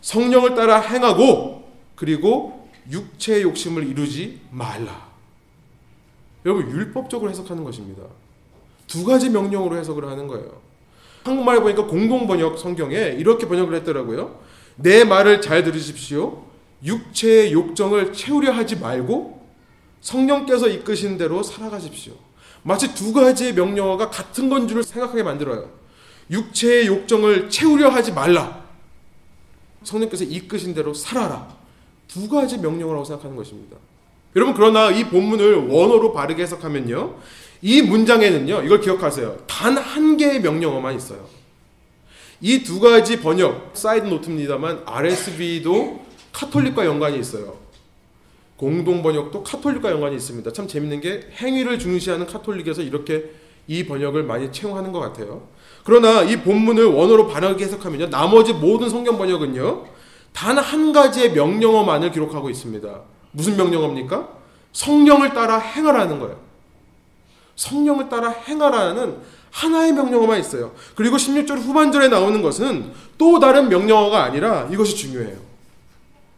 성령을 0.00 0.54
따라 0.54 0.80
행하고 0.80 1.68
그리고 1.94 2.68
육체의 2.90 3.42
욕심을 3.42 3.86
이루지 3.86 4.40
말라. 4.50 5.08
여러분 6.44 6.70
율법적으로 6.70 7.30
해석하는 7.30 7.64
것입니다. 7.64 8.02
두 8.86 9.04
가지 9.04 9.30
명령으로 9.30 9.76
해석을 9.78 10.06
하는 10.06 10.28
거예요. 10.28 10.60
한국말에 11.24 11.60
보니까 11.60 11.86
공동 11.86 12.26
번역 12.26 12.58
성경에 12.58 12.96
이렇게 13.18 13.48
번역을 13.48 13.74
했더라고요. 13.76 14.40
내 14.76 15.04
말을 15.04 15.40
잘 15.40 15.64
들으십시오. 15.64 16.44
육체의 16.84 17.52
욕정을 17.52 18.12
채우려 18.12 18.52
하지 18.52 18.76
말고 18.76 19.42
성령께서 20.02 20.68
이끄신 20.68 21.16
대로 21.16 21.42
살아가십시오. 21.42 22.12
마치 22.64 22.94
두 22.94 23.12
가지의 23.12 23.52
명령어가 23.54 24.10
같은 24.10 24.48
건줄 24.48 24.82
생각하게 24.82 25.22
만들어요. 25.22 25.70
육체의 26.30 26.86
욕정을 26.86 27.50
채우려 27.50 27.90
하지 27.90 28.10
말라. 28.12 28.64
성령께서 29.84 30.24
이끄신 30.24 30.74
대로 30.74 30.94
살아라. 30.94 31.46
두 32.08 32.28
가지 32.28 32.58
명령어라고 32.58 33.04
생각하는 33.04 33.36
것입니다. 33.36 33.76
여러분 34.34 34.54
그러나 34.54 34.90
이 34.90 35.04
본문을 35.10 35.68
원어로 35.68 36.12
바르게 36.12 36.42
해석하면요. 36.42 37.14
이 37.62 37.82
문장에는요. 37.82 38.62
이걸 38.62 38.80
기억하세요. 38.80 39.36
단 39.46 39.76
한 39.78 40.16
개의 40.16 40.40
명령어만 40.40 40.96
있어요. 40.96 41.28
이 42.40 42.62
두 42.64 42.80
가지 42.80 43.20
번역 43.20 43.70
side 43.74 44.06
note입니다만 44.06 44.82
RSV도 44.86 46.04
카톨릭과 46.32 46.84
연관이 46.86 47.18
있어요. 47.20 47.56
공동 48.56 49.02
번역도 49.02 49.42
카톨릭과 49.42 49.90
연관이 49.90 50.16
있습니다. 50.16 50.52
참 50.52 50.68
재밌는 50.68 51.00
게 51.00 51.28
행위를 51.38 51.78
중시하는 51.78 52.26
카톨릭에서 52.26 52.82
이렇게 52.82 53.30
이 53.66 53.84
번역을 53.86 54.22
많이 54.24 54.52
채용하는 54.52 54.92
것 54.92 55.00
같아요. 55.00 55.48
그러나 55.84 56.22
이 56.22 56.42
본문을 56.42 56.86
원어로 56.86 57.28
바르게 57.28 57.64
해석하면요. 57.64 58.10
나머지 58.10 58.52
모든 58.52 58.88
성경 58.88 59.18
번역은요. 59.18 59.84
단 60.32 60.58
한 60.58 60.92
가지의 60.92 61.32
명령어만을 61.32 62.10
기록하고 62.10 62.50
있습니다. 62.50 63.00
무슨 63.32 63.56
명령어입니까? 63.56 64.28
성령을 64.72 65.32
따라 65.32 65.58
행하라는 65.58 66.18
거예요. 66.18 66.38
성령을 67.56 68.08
따라 68.08 68.30
행하라는 68.30 69.18
하나의 69.50 69.92
명령어만 69.92 70.40
있어요. 70.40 70.72
그리고 70.96 71.16
16절 71.16 71.58
후반절에 71.58 72.08
나오는 72.08 72.42
것은 72.42 72.92
또 73.16 73.38
다른 73.38 73.68
명령어가 73.68 74.24
아니라 74.24 74.68
이것이 74.72 74.96
중요해요. 74.96 75.36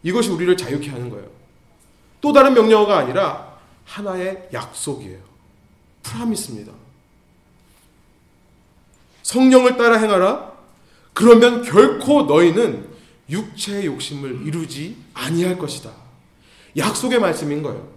이것이 0.03 0.29
우리를 0.29 0.55
자유케 0.55 0.91
하는 0.91 1.09
거예요. 1.09 1.36
또 2.21 2.33
다른 2.33 2.53
명령어가 2.53 2.97
아니라 2.97 3.57
하나의 3.85 4.49
약속이에요. 4.53 5.19
프라미스입니다. 6.03 6.71
성령을 9.23 9.77
따라 9.77 9.97
행하라. 9.97 10.51
그러면 11.13 11.63
결코 11.63 12.23
너희는 12.23 12.87
육체의 13.29 13.85
욕심을 13.87 14.45
이루지 14.45 14.95
아니할 15.13 15.57
것이다. 15.57 15.91
약속의 16.77 17.19
말씀인 17.19 17.63
거예요. 17.63 17.87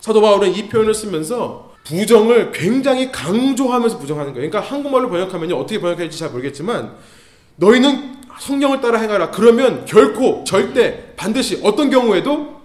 사도 0.00 0.20
바울은 0.20 0.54
이 0.54 0.68
표현을 0.68 0.94
쓰면서 0.94 1.74
부정을 1.84 2.52
굉장히 2.52 3.12
강조하면서 3.12 3.98
부정하는 3.98 4.32
거예요. 4.32 4.50
그러니까 4.50 4.68
한국말로 4.72 5.10
번역하면 5.10 5.52
어떻게 5.52 5.80
번역할지 5.80 6.18
잘 6.18 6.30
모르겠지만 6.30 6.96
너희는 7.56 8.20
성령을 8.40 8.80
따라 8.80 8.98
행하라. 8.98 9.30
그러면 9.30 9.84
결코 9.84 10.44
절대 10.44 11.14
반드시 11.16 11.60
어떤 11.62 11.90
경우에도 11.90 12.59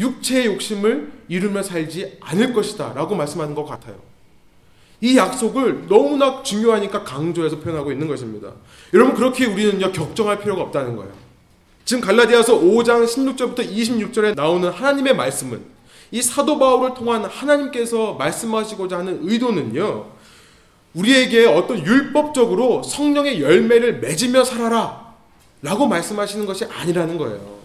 육체의 0.00 0.46
욕심을 0.46 1.12
이루며 1.28 1.62
살지 1.62 2.18
않을 2.20 2.52
것이다. 2.52 2.94
라고 2.94 3.14
말씀하는 3.14 3.54
것 3.54 3.64
같아요. 3.64 3.96
이 5.00 5.16
약속을 5.16 5.86
너무나 5.88 6.42
중요하니까 6.42 7.04
강조해서 7.04 7.60
표현하고 7.60 7.92
있는 7.92 8.08
것입니다. 8.08 8.52
여러분, 8.92 9.14
그렇게 9.14 9.46
우리는요, 9.46 9.92
격정할 9.92 10.40
필요가 10.40 10.62
없다는 10.62 10.96
거예요. 10.96 11.12
지금 11.84 12.02
갈라디아서 12.02 12.60
5장 12.60 13.04
16절부터 13.04 13.58
26절에 13.70 14.34
나오는 14.34 14.68
하나님의 14.68 15.16
말씀은 15.16 15.60
이 16.10 16.20
사도 16.20 16.58
바울을 16.58 16.94
통한 16.94 17.24
하나님께서 17.24 18.14
말씀하시고자 18.14 18.98
하는 18.98 19.20
의도는요, 19.22 20.06
우리에게 20.94 21.46
어떤 21.46 21.84
율법적으로 21.84 22.82
성령의 22.82 23.40
열매를 23.40 24.00
맺으며 24.00 24.44
살아라 24.44 25.14
라고 25.62 25.86
말씀하시는 25.86 26.46
것이 26.46 26.64
아니라는 26.64 27.16
거예요. 27.16 27.60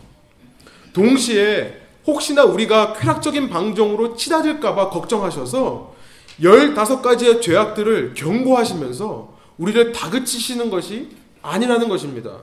동시에 0.93 1.84
혹시나 2.07 2.43
우리가 2.43 2.93
쾌락적인 2.93 3.49
방종으로 3.49 4.15
치닫을까봐 4.15 4.89
걱정하셔서 4.89 5.95
15가지의 6.39 7.41
죄악들을 7.41 8.13
경고하시면서 8.13 9.35
우리를 9.57 9.91
다그치시는 9.91 10.69
것이 10.69 11.09
아니라는 11.41 11.89
것입니다. 11.89 12.39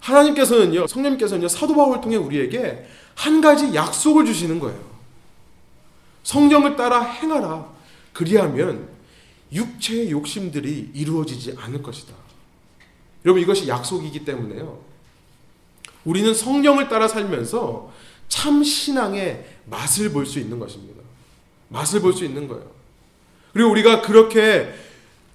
하나님께서는요, 0.00 0.86
성령님께서는요, 0.86 1.48
사도 1.48 1.74
바울을 1.74 2.00
통해 2.00 2.16
우리에게 2.16 2.86
한 3.14 3.40
가지 3.40 3.74
약속을 3.74 4.26
주시는 4.26 4.60
거예요. 4.60 4.78
성령을 6.22 6.76
따라 6.76 7.00
행하라. 7.00 7.66
그리하면 8.12 8.88
육체의 9.52 10.10
욕심들이 10.10 10.90
이루어지지 10.92 11.56
않을 11.58 11.82
것이다. 11.82 12.12
여러분, 13.24 13.42
이것이 13.42 13.68
약속이기 13.68 14.24
때문에요. 14.24 14.78
우리는 16.04 16.32
성령을 16.34 16.88
따라 16.88 17.08
살면서 17.08 17.90
참 18.28 18.62
신앙의 18.62 19.44
맛을 19.66 20.10
볼 20.12 20.26
수 20.26 20.38
있는 20.38 20.58
것입니다. 20.58 21.02
맛을 21.68 22.00
볼 22.00 22.12
수 22.12 22.24
있는 22.24 22.48
거예요. 22.48 22.70
그리고 23.52 23.70
우리가 23.70 24.02
그렇게 24.02 24.72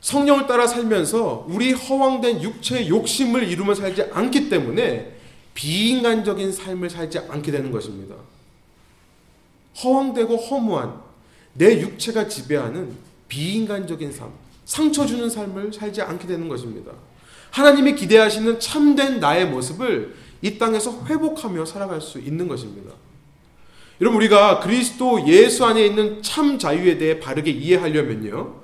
성령을 0.02 0.48
따라 0.48 0.66
살면서 0.68 1.46
우리 1.50 1.74
허황된 1.74 2.42
육체의 2.42 2.90
욕심을 2.90 3.48
이루며 3.48 3.76
살지 3.76 4.04
않기 4.14 4.50
때문에 4.50 5.16
비인간적인 5.54 6.52
삶을 6.52 6.90
살지 6.90 7.20
않게 7.20 7.52
되는 7.52 7.72
것입니다. 7.72 8.16
허황되고 9.84 10.36
허무한 10.38 11.02
내 11.54 11.80
육체가 11.82 12.28
지배하는 12.28 12.96
비인간적인 13.28 14.12
삶, 14.12 14.32
상처 14.66 15.06
주는 15.06 15.30
삶을 15.30 15.74
살지 15.74 16.02
않게 16.02 16.28
되는 16.28 16.48
것입니다. 16.48 16.92
하나님이 17.52 17.96
기대하시는 17.96 18.60
참된 18.60 19.20
나의 19.20 19.48
모습을 19.48 20.16
이 20.42 20.58
땅에서 20.58 21.06
회복하며 21.06 21.66
살아갈 21.66 22.02
수 22.02 22.20
있는 22.20 22.48
것입니다. 22.48 22.92
여러분 24.00 24.18
우리가 24.18 24.60
그리스도 24.60 25.28
예수 25.28 25.64
안에 25.66 25.86
있는 25.86 26.22
참 26.24 26.58
자유에 26.58 26.98
대해 26.98 27.20
바르게 27.20 27.52
이해하려면요. 27.52 28.62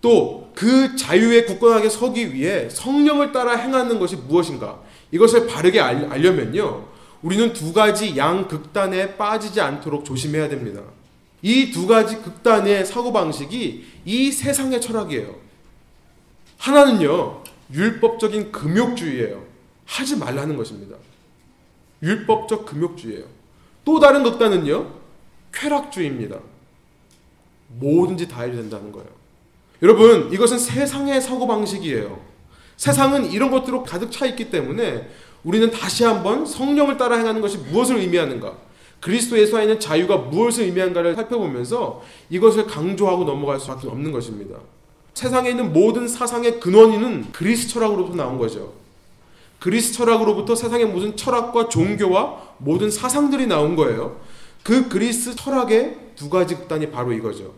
또 0.00 0.44
그 0.54 0.94
자유에 0.96 1.44
굳건하게 1.44 1.88
서기 1.90 2.32
위해 2.32 2.68
성령을 2.70 3.32
따라 3.32 3.56
행하는 3.56 3.98
것이 3.98 4.16
무엇인가? 4.16 4.80
이것을 5.10 5.46
바르게 5.46 5.80
알려면요. 5.80 6.86
우리는 7.22 7.52
두 7.52 7.72
가지 7.72 8.16
양 8.16 8.46
극단에 8.46 9.16
빠지지 9.16 9.60
않도록 9.60 10.04
조심해야 10.04 10.48
됩니다. 10.48 10.80
이 11.42 11.72
두 11.72 11.86
가지 11.86 12.16
극단의 12.16 12.86
사고방식이 12.86 13.84
이 14.04 14.32
세상의 14.32 14.80
철학이에요. 14.80 15.34
하나는요, 16.58 17.42
율법적인 17.72 18.52
금욕주의예요. 18.52 19.42
하지 19.86 20.16
말라는 20.16 20.56
것입니다. 20.56 20.96
율법적 22.02 22.66
금욕주의예요. 22.66 23.24
또 23.84 24.00
다른 24.00 24.22
극단은요, 24.22 24.90
쾌락주의입니다. 25.52 26.38
뭐든지 27.68 28.28
다 28.28 28.42
해야 28.42 28.54
된다는 28.54 28.92
거예요. 28.92 29.08
여러분, 29.82 30.32
이것은 30.32 30.58
세상의 30.58 31.20
사고방식이에요. 31.20 32.20
세상은 32.76 33.30
이런 33.30 33.50
것들로 33.50 33.84
가득 33.84 34.10
차 34.10 34.26
있기 34.26 34.50
때문에 34.50 35.08
우리는 35.44 35.70
다시 35.70 36.04
한번 36.04 36.46
성령을 36.46 36.96
따라 36.96 37.16
행하는 37.16 37.40
것이 37.40 37.58
무엇을 37.58 37.96
의미하는가, 37.98 38.56
그리스도 39.00 39.38
예수 39.38 39.56
안에 39.56 39.64
있는 39.64 39.80
자유가 39.80 40.16
무엇을 40.16 40.64
의미하는가를 40.64 41.14
살펴보면서 41.14 42.02
이것을 42.30 42.66
강조하고 42.66 43.24
넘어갈 43.24 43.60
수밖에 43.60 43.86
없는 43.88 44.12
것입니다. 44.12 44.58
세상에 45.12 45.50
있는 45.50 45.72
모든 45.72 46.08
사상의 46.08 46.58
근원이는 46.58 47.30
그리스 47.32 47.68
철학으로부터 47.68 48.16
나온 48.16 48.38
거죠. 48.38 48.83
그리스 49.58 49.92
철학으로부터 49.94 50.54
세상의 50.54 50.86
모든 50.86 51.16
철학과 51.16 51.68
종교와 51.68 52.54
모든 52.58 52.90
사상들이 52.90 53.46
나온 53.46 53.76
거예요. 53.76 54.20
그 54.62 54.88
그리스 54.88 55.34
철학의 55.34 55.96
두 56.16 56.28
가지 56.30 56.54
극단이 56.54 56.90
바로 56.90 57.12
이거죠. 57.12 57.54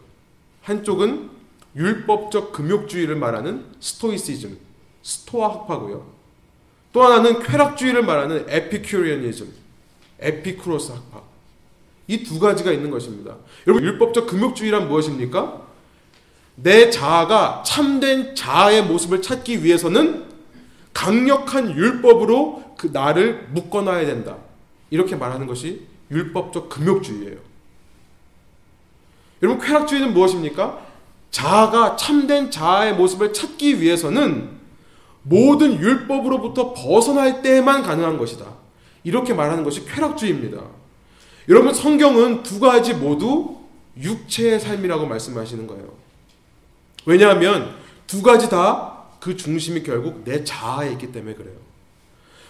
한쪽은 0.62 1.30
율법적 1.76 2.52
금욕주의를 2.52 3.16
말하는 3.16 3.64
스토이시즘, 3.80 4.56
스토아 5.02 5.48
학파고요. 5.48 6.06
또 6.92 7.02
하나는 7.02 7.40
쾌락주의를 7.40 8.02
말하는 8.02 8.46
에피큐리언이즘, 8.48 9.52
에피쿠로스 10.20 10.92
학파. 10.92 11.22
이 12.08 12.22
두 12.22 12.38
가지가 12.38 12.72
있는 12.72 12.90
것입니다. 12.90 13.36
여러분 13.66 13.84
율법적 13.84 14.28
금욕주의란 14.28 14.88
무엇입니까? 14.88 15.66
내 16.54 16.88
자아가 16.88 17.62
참된 17.66 18.34
자아의 18.34 18.84
모습을 18.84 19.20
찾기 19.20 19.62
위해서는 19.64 20.25
강력한 20.96 21.76
율법으로 21.76 22.74
그 22.78 22.88
나를 22.90 23.48
묶어놔야 23.50 24.06
된다. 24.06 24.38
이렇게 24.88 25.14
말하는 25.14 25.46
것이 25.46 25.82
율법적 26.10 26.70
금욕주의예요. 26.70 27.36
여러분 29.42 29.62
쾌락주의는 29.62 30.14
무엇입니까? 30.14 30.86
자아가 31.30 31.96
참된 31.96 32.50
자아의 32.50 32.94
모습을 32.94 33.34
찾기 33.34 33.82
위해서는 33.82 34.56
모든 35.22 35.78
율법으로부터 35.78 36.72
벗어날 36.72 37.42
때만 37.42 37.82
가능한 37.82 38.16
것이다. 38.16 38.46
이렇게 39.04 39.34
말하는 39.34 39.64
것이 39.64 39.84
쾌락주의입니다. 39.84 40.62
여러분 41.50 41.74
성경은 41.74 42.42
두 42.42 42.58
가지 42.58 42.94
모두 42.94 43.56
육체의 43.98 44.60
삶이라고 44.60 45.06
말씀하시는 45.06 45.66
거예요. 45.66 45.92
왜냐하면 47.04 47.74
두 48.06 48.22
가지 48.22 48.48
다 48.48 48.95
그 49.26 49.36
중심이 49.36 49.82
결국 49.82 50.22
내 50.24 50.44
자아에 50.44 50.92
있기 50.92 51.10
때문에 51.10 51.34
그래요. 51.34 51.56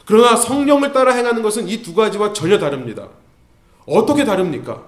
그러나 0.04 0.36
성령을 0.36 0.92
따라 0.92 1.14
행하는 1.14 1.42
것은 1.42 1.66
이 1.68 1.82
두 1.82 1.94
가지와 1.94 2.34
전혀 2.34 2.58
다릅니다. 2.58 3.08
어떻게 3.86 4.24
다릅니까? 4.26 4.84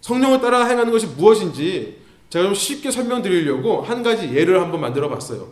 성령을 0.00 0.40
따라 0.40 0.64
행하는 0.64 0.90
것이 0.90 1.06
무엇인지 1.06 1.98
제가 2.28 2.46
좀 2.46 2.54
쉽게 2.54 2.90
설명드리려고 2.90 3.82
한 3.82 4.02
가지 4.02 4.34
예를 4.34 4.60
한번 4.60 4.80
만들어 4.80 5.08
봤어요. 5.08 5.48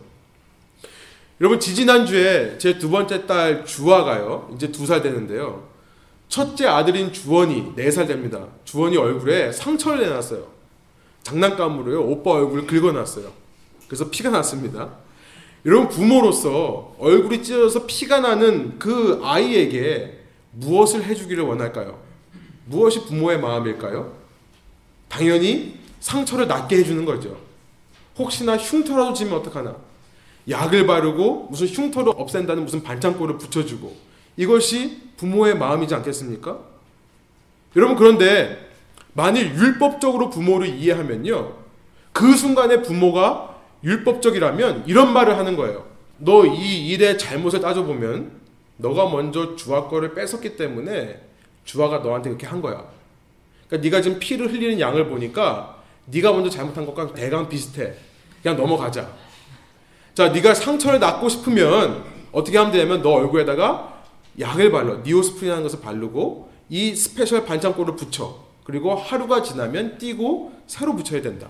여러분 1.40 1.60
지지난주에 1.60 2.58
제 2.58 2.78
두 2.78 2.90
번째 2.90 3.24
딸 3.26 3.64
주아가요. 3.64 4.50
이제 4.56 4.72
두 4.72 4.86
살 4.86 5.02
되는데요. 5.02 5.68
첫째 6.28 6.66
아들인 6.66 7.12
주원이 7.12 7.74
네 7.76 7.90
살 7.92 8.06
됩니다. 8.08 8.48
주원이 8.64 8.96
얼굴에 8.96 9.52
상처를 9.52 10.00
내놨어요. 10.00 10.48
장난감으로요. 11.22 12.02
오빠 12.02 12.32
얼굴을 12.32 12.66
긁어놨어요. 12.66 13.30
그래서 13.86 14.10
피가 14.10 14.30
났습니다. 14.30 15.01
여러분 15.64 15.88
부모로서 15.88 16.96
얼굴이 16.98 17.42
찢어져서 17.42 17.86
피가 17.86 18.20
나는 18.20 18.78
그 18.78 19.20
아이에게 19.22 20.18
무엇을 20.52 21.04
해주기를 21.04 21.44
원할까요? 21.44 21.98
무엇이 22.66 23.04
부모의 23.04 23.40
마음일까요? 23.40 24.12
당연히 25.08 25.78
상처를 26.00 26.48
낫게 26.48 26.76
해주는 26.78 27.04
거죠. 27.04 27.36
혹시나 28.18 28.56
흉터라도 28.56 29.14
지면 29.14 29.34
어떡하나. 29.34 29.76
약을 30.48 30.86
바르고 30.86 31.48
무슨 31.50 31.68
흉터를 31.68 32.12
없앤다는 32.16 32.64
무슨 32.64 32.82
반창고를 32.82 33.38
붙여주고 33.38 33.94
이것이 34.36 35.00
부모의 35.16 35.56
마음이지 35.56 35.94
않겠습니까? 35.94 36.58
여러분 37.76 37.96
그런데 37.96 38.70
만일 39.12 39.54
율법적으로 39.54 40.30
부모를 40.30 40.68
이해하면요. 40.68 41.52
그 42.12 42.36
순간에 42.36 42.82
부모가 42.82 43.51
율법적이라면 43.84 44.84
이런 44.86 45.12
말을 45.12 45.36
하는 45.38 45.56
거예요. 45.56 45.86
너 46.18 46.44
이 46.46 46.88
일의 46.88 47.18
잘못을 47.18 47.60
따져보면 47.60 48.30
너가 48.76 49.08
먼저 49.08 49.56
주아 49.56 49.88
거를 49.88 50.14
뺏었기 50.14 50.56
때문에 50.56 51.20
주아가 51.64 51.98
너한테 51.98 52.30
그렇게 52.30 52.46
한 52.46 52.60
거야. 52.62 52.84
그러니까 53.66 53.84
네가 53.88 54.02
지금 54.02 54.18
피를 54.18 54.52
흘리는 54.52 54.78
양을 54.78 55.08
보니까 55.08 55.82
네가 56.06 56.32
먼저 56.32 56.50
잘못한 56.50 56.86
것과 56.86 57.12
대강 57.12 57.48
비슷해. 57.48 57.94
그냥 58.42 58.56
넘어가자. 58.56 59.10
자, 60.14 60.28
네가 60.28 60.54
상처를 60.54 60.98
낫고 61.00 61.28
싶으면 61.28 62.04
어떻게 62.32 62.58
하면 62.58 62.72
되냐면 62.72 63.02
너 63.02 63.10
얼굴에다가 63.10 64.02
약을 64.38 64.70
발라. 64.72 64.96
Neosporin이라는 65.04 65.62
것을 65.62 65.80
바르고 65.80 66.50
이 66.68 66.94
special 66.94 67.44
반창고를 67.44 67.96
붙여. 67.96 68.44
그리고 68.64 68.94
하루가 68.94 69.42
지나면 69.42 69.98
띄고 69.98 70.52
새로 70.66 70.94
붙여야 70.96 71.22
된다. 71.22 71.48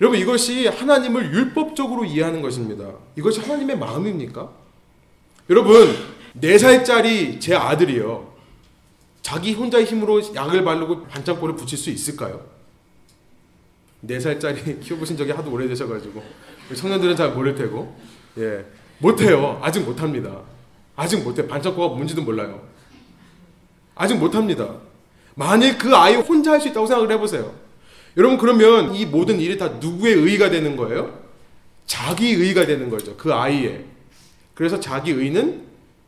여러분 0.00 0.18
이것이 0.18 0.66
하나님을 0.66 1.32
율법적으로 1.32 2.04
이해하는 2.04 2.40
것입니다. 2.40 2.90
이것이 3.16 3.40
하나님의 3.40 3.78
마음입니까? 3.78 4.50
여러분 5.50 5.94
4살짜리 6.40 7.40
제 7.40 7.54
아들이요. 7.54 8.30
자기 9.20 9.52
혼자의 9.52 9.84
힘으로 9.84 10.22
약을 10.34 10.64
바르고 10.64 11.06
반창고를 11.06 11.54
붙일 11.56 11.76
수 11.76 11.90
있을까요? 11.90 12.42
4살짜리 14.06 14.80
키워보신 14.80 15.16
적이 15.18 15.32
하도 15.32 15.52
오래되셔가지고 15.52 16.22
청년들은 16.74 17.16
잘 17.16 17.32
모를 17.32 17.54
테고 17.54 17.94
예 18.38 18.64
못해요. 18.98 19.58
아직 19.62 19.80
못합니다. 19.80 20.40
아직 20.96 21.22
못해. 21.22 21.46
반창고가 21.46 21.94
뭔지도 21.94 22.22
몰라요. 22.22 22.62
아직 23.94 24.14
못합니다. 24.16 24.76
만일 25.34 25.76
그 25.76 25.94
아이 25.94 26.14
혼자 26.16 26.52
할 26.52 26.60
수 26.60 26.68
있다고 26.68 26.86
생각을 26.86 27.10
해보세요. 27.12 27.52
여러분 28.16 28.38
그러면 28.38 28.94
이 28.94 29.06
모든 29.06 29.40
일이 29.40 29.56
다 29.56 29.68
누구의 29.68 30.14
의가 30.14 30.50
되는 30.50 30.76
거예요? 30.76 31.20
자기 31.86 32.30
의가 32.30 32.66
되는 32.66 32.88
거죠. 32.90 33.16
그 33.16 33.32
아이의. 33.32 33.84
그래서 34.54 34.78
자기 34.80 35.12
의는 35.12 35.62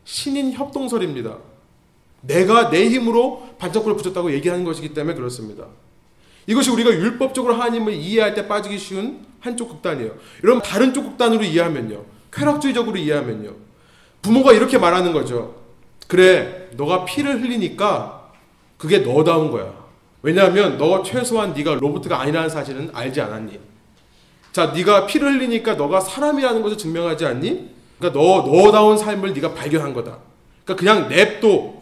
신인 0.05 0.53
협동설입니다. 0.53 1.37
내가 2.21 2.69
내 2.69 2.89
힘으로 2.89 3.55
반짝불을 3.57 3.97
붙였다고 3.97 4.31
얘기하는 4.33 4.63
것이기 4.63 4.93
때문에 4.93 5.15
그렇습니다. 5.15 5.65
이것이 6.47 6.69
우리가 6.71 6.91
율법적으로 6.91 7.53
하나님을 7.53 7.93
이해할 7.93 8.33
때 8.33 8.47
빠지기 8.47 8.77
쉬운 8.77 9.25
한쪽 9.39 9.69
극단이에요. 9.69 10.15
여러분 10.43 10.61
다른 10.61 10.93
쪽 10.93 11.03
극단으로 11.03 11.43
이해하면요. 11.43 12.03
쾌락주의적으로 12.31 12.97
이해하면요. 12.97 13.53
부모가 14.21 14.53
이렇게 14.53 14.77
말하는 14.77 15.11
거죠. 15.11 15.55
그래, 16.07 16.69
너가 16.75 17.05
피를 17.05 17.41
흘리니까 17.41 18.31
그게 18.77 18.99
너다운 18.99 19.51
거야. 19.51 19.82
왜냐하면 20.23 20.77
너 20.77 21.03
최소한 21.03 21.53
네가 21.53 21.75
로봇가 21.75 22.19
아니라는 22.19 22.49
사실은 22.49 22.89
알지 22.93 23.21
않았니? 23.21 23.59
자, 24.53 24.67
네가 24.67 25.05
피를 25.05 25.33
흘리니까 25.33 25.75
너가 25.75 25.99
사람이라는 25.99 26.61
것을 26.61 26.77
증명하지 26.77 27.25
않니? 27.25 27.69
그러니까 27.99 28.19
너 28.19 28.41
너다운 28.43 28.97
삶을 28.97 29.33
네가 29.33 29.53
발견한 29.53 29.93
거다. 29.93 30.19
그러니까 30.63 30.75
그냥 30.79 31.09
냅둬. 31.09 31.73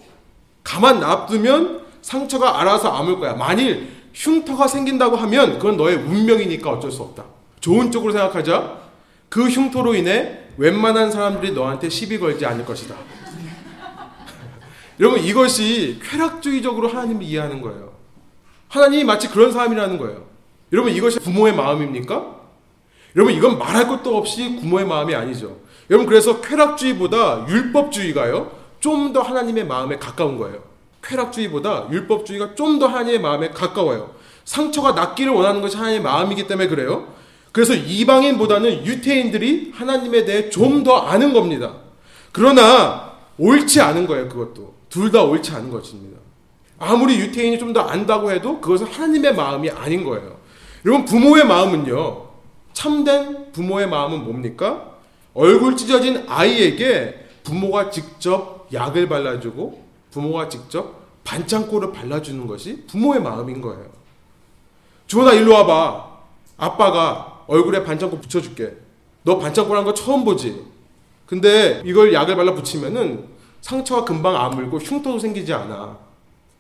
가만 0.64 1.00
놔두면 1.00 1.82
상처가 2.02 2.60
알아서 2.60 2.92
아물 2.92 3.20
거야. 3.20 3.34
만일 3.34 3.90
흉터가 4.14 4.68
생긴다고 4.68 5.16
하면 5.18 5.60
그건 5.60 5.78
너의 5.78 5.98
운명이니까 5.98 6.72
어쩔 6.72 6.92
수 6.92 7.04
없다. 7.04 7.24
좋은 7.60 7.92
쪽으로 7.92 8.12
생각하자. 8.12 8.82
그 9.30 9.50
흉터로 9.50 9.94
인해 9.94 10.40
웬만한 10.58 11.12
사람들이 11.12 11.54
너한테 11.54 11.90
시비 11.90 12.20
걸지 12.20 12.46
않을 12.46 12.66
것이다. 12.66 12.96
여러분 15.00 15.20
이것이 15.20 16.00
쾌락주의적으로 16.04 16.88
하나님을 16.88 17.22
이해하는 17.22 17.62
거예요. 17.62 18.01
하나님이 18.72 19.04
마치 19.04 19.28
그런 19.30 19.52
사람이라는 19.52 19.98
거예요. 19.98 20.26
여러분 20.72 20.94
이것이 20.94 21.20
부모의 21.20 21.54
마음입니까? 21.56 22.40
여러분 23.18 23.34
이건 23.36 23.58
말할 23.60 23.88
것도 23.90 24.16
없이 24.18 24.58
부모의 24.62 24.86
마음이 24.88 25.14
아니죠. 25.14 25.58
여러분 25.90 26.08
그래서 26.08 26.40
쾌락주의보다 26.42 27.46
율법주의가요. 27.50 28.60
좀 28.80 29.12
더 29.14 29.22
하나님의 29.22 29.66
마음에 29.68 30.00
가까운 30.00 30.38
거예요. 30.38 30.64
쾌락주의보다 31.04 31.90
율법주의가 31.92 32.56
좀 32.56 32.80
더 32.80 32.88
하나님의 32.88 33.20
마음에 33.20 33.50
가까워요. 33.50 34.16
상처가 34.46 34.94
낫기를 34.94 35.34
원하는 35.34 35.62
것이 35.62 35.76
하나님의 35.76 36.02
마음이기 36.04 36.48
때문에 36.48 36.68
그래요. 36.70 37.08
그래서 37.52 37.74
이방인보다는 37.76 38.86
유태인들이 38.86 39.74
하나님에 39.76 40.24
대해 40.24 40.50
좀 40.50 40.84
더 40.86 40.96
아는 40.98 41.34
겁니다. 41.34 41.74
그러나 42.32 43.12
옳지 43.38 43.82
않은 43.82 44.08
거예요, 44.08 44.30
그것도. 44.30 44.74
둘 44.90 45.12
다 45.12 45.24
옳지 45.24 45.52
않은 45.52 45.70
것입니다. 45.70 46.21
아무리 46.82 47.20
유태인이 47.20 47.60
좀 47.60 47.72
더 47.74 47.82
안다고 47.82 48.32
해도 48.32 48.60
그것은 48.60 48.88
하나님의 48.88 49.36
마음이 49.36 49.70
아닌 49.70 50.04
거예요. 50.04 50.36
여러분, 50.86 51.06
부모의 51.06 51.46
마음은요, 51.46 52.26
참된 52.74 53.52
부모의 53.52 53.88
마음은 53.88 54.24
뭡니까? 54.26 54.90
얼굴 55.34 55.78
찢어진 55.78 56.26
아이에게 56.28 57.28
부모가 57.44 57.90
직접 57.92 58.68
약을 58.74 59.08
발라주고 59.08 59.86
부모가 60.12 60.50
직접 60.50 61.00
반창고를 61.24 61.92
발라주는 61.94 62.46
것이 62.48 62.84
부모의 62.88 63.22
마음인 63.22 63.62
거예요. 63.62 63.86
주원아 65.08 65.34
일로 65.34 65.54
와봐. 65.54 66.12
아빠가 66.58 67.44
얼굴에 67.48 67.84
반창고 67.84 68.20
붙여줄게. 68.20 68.74
너 69.24 69.38
반창고란 69.38 69.86
거 69.86 69.94
처음 69.94 70.26
보지? 70.26 70.66
근데 71.26 71.82
이걸 71.86 72.12
약을 72.14 72.36
발라 72.36 72.54
붙이면은 72.54 73.28
상처가 73.62 74.04
금방 74.04 74.36
아물고 74.36 74.80
흉터도 74.80 75.20
생기지 75.20 75.54
않아. 75.54 76.11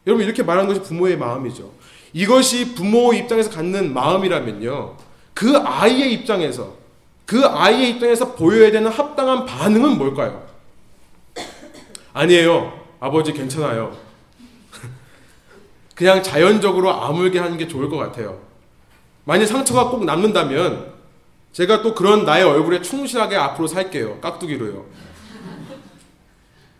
여러분 0.07 0.25
이렇게 0.25 0.43
말하는 0.43 0.67
것이 0.67 0.81
부모의 0.81 1.17
마음이죠. 1.17 1.71
이것이 2.13 2.75
부모 2.75 3.13
입장에서 3.13 3.49
갖는 3.49 3.93
마음이라면요. 3.93 4.97
그 5.33 5.57
아이의 5.57 6.13
입장에서 6.13 6.75
그 7.25 7.45
아이의 7.45 7.91
입장에서 7.91 8.33
보여야 8.35 8.71
되는 8.71 8.91
합당한 8.91 9.45
반응은 9.45 9.97
뭘까요? 9.97 10.45
아니에요. 12.13 12.79
아버지 12.99 13.31
괜찮아요. 13.31 13.95
그냥 15.95 16.21
자연적으로 16.21 16.91
아물게 16.91 17.39
하는 17.39 17.57
게 17.57 17.67
좋을 17.67 17.89
것 17.89 17.97
같아요. 17.97 18.39
만약 19.23 19.45
상처가 19.45 19.89
꼭 19.89 20.03
남는다면 20.03 20.91
제가 21.53 21.81
또 21.81 21.93
그런 21.93 22.25
나의 22.25 22.43
얼굴에 22.43 22.81
충실하게 22.81 23.35
앞으로 23.35 23.67
살게요. 23.67 24.19
깍두기로요. 24.19 24.85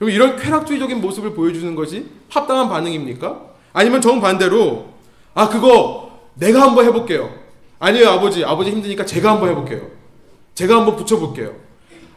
그럼 0.02 0.10
이런 0.10 0.36
쾌락주의적인 0.36 1.00
모습을 1.00 1.36
보여주는 1.36 1.76
것이 1.76 2.08
합당한 2.28 2.70
반응입니까? 2.70 3.40
아니면 3.72 4.02
정반대로 4.02 4.88
아 5.36 5.48
그거 5.48 6.22
내가 6.34 6.64
한번 6.64 6.86
해볼게요. 6.86 7.32
아니요 7.78 8.10
아버지 8.10 8.44
아버지 8.44 8.72
힘드니까 8.72 9.06
제가 9.06 9.34
한번 9.34 9.50
해볼게요. 9.50 9.92
제가 10.56 10.78
한번 10.78 10.96
붙여볼게요. 10.96 11.54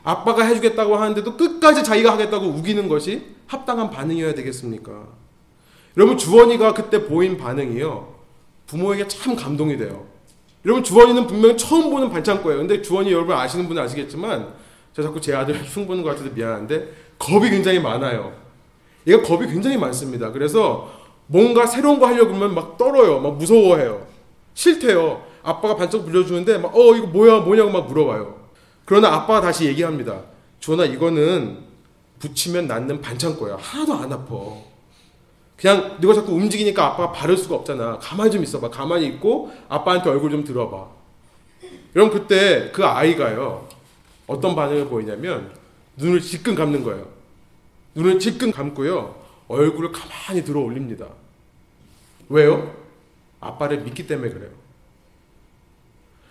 아빠가 0.03 0.45
해주겠다고 0.47 0.97
하는데도 0.97 1.37
끝까지 1.37 1.85
자기가 1.85 2.11
하겠다고 2.13 2.47
우기는 2.47 2.89
것이 2.89 3.35
합당한 3.47 3.91
반응이어야 3.91 4.35
되겠습니까? 4.35 5.07
여러분 5.99 6.17
주원이가 6.17 6.73
그때 6.73 7.05
보인 7.05 7.37
반응이요 7.37 8.15
부모에게 8.67 9.09
참 9.09 9.37
감동이 9.37 9.77
돼요. 9.77 10.07
여러분 10.65 10.83
주원이는 10.83 11.27
분명히 11.27 11.59
처음 11.59 11.91
보는 11.91 12.09
반창고예요. 12.09 12.61
근데 12.61 12.81
주원이 12.81 13.13
여러분 13.13 13.37
아시는 13.37 13.69
분은 13.69 13.83
아시겠지만 13.83 14.55
제가 14.95 15.09
자꾸 15.09 15.21
제 15.21 15.35
아들 15.35 15.55
흉 15.67 15.87
보는 15.87 16.03
것 16.03 16.11
같아서 16.11 16.31
미안한데 16.35 17.04
겁이 17.25 17.49
굉장히 17.51 17.81
많아요. 17.81 18.33
얘가 19.07 19.23
겁이 19.23 19.47
굉장히 19.47 19.79
많습니다. 19.79 20.31
그래서 20.31 20.91
뭔가 21.27 21.67
새로운 21.67 21.99
거 21.99 22.07
하려고 22.07 22.35
하면 22.35 22.55
막 22.55 22.77
떨어요. 22.77 23.19
막 23.21 23.37
무서워해요. 23.37 24.07
싫대요. 24.53 25.23
아빠가 25.43 25.77
반짝 25.77 26.05
불려주는데 26.05 26.59
막 26.59 26.75
어 26.75 26.95
이거 26.95 27.07
뭐야 27.07 27.41
뭐냐고 27.41 27.71
막 27.71 27.87
물어봐요. 27.87 28.45
그러나 28.85 29.15
아빠가 29.15 29.41
다시 29.41 29.67
얘기합니다. 29.67 30.21
주원아 30.61 30.85
이거는 30.85 31.59
붙이면 32.19 32.67
낫는 32.67 33.01
반창고야. 33.01 33.57
하나도 33.59 33.95
안 33.95 34.13
아파. 34.13 34.35
그냥 35.57 35.97
네가 36.01 36.13
자꾸 36.15 36.33
움직이니까 36.33 36.85
아빠가 36.85 37.13
바를 37.13 37.37
수가 37.37 37.57
없잖아. 37.57 37.99
가만히 38.01 38.31
좀 38.31 38.43
있어봐. 38.43 38.69
가만히 38.71 39.07
있고 39.07 39.51
아빠한테 39.69 40.11
얼굴 40.11 40.31
좀 40.31 40.45
들어봐. 40.45 40.87
여러분 41.97 42.19
그때 42.19 42.71
그 42.73 42.85
아이가요. 42.85 43.67
어떤 44.27 44.55
반응을 44.55 44.87
보이냐면 44.89 45.53
눈을 45.97 46.21
지끈 46.21 46.55
감는 46.55 46.83
거예요. 46.85 47.14
눈을 47.95 48.19
지끈 48.19 48.51
감고요. 48.51 49.15
얼굴을 49.49 49.93
가만히 49.93 50.45
들어 50.45 50.61
올립니다. 50.61 51.07
왜요? 52.29 52.75
아빠를 53.41 53.83
믿기 53.83 54.07
때문에 54.07 54.31
그래요. 54.31 54.51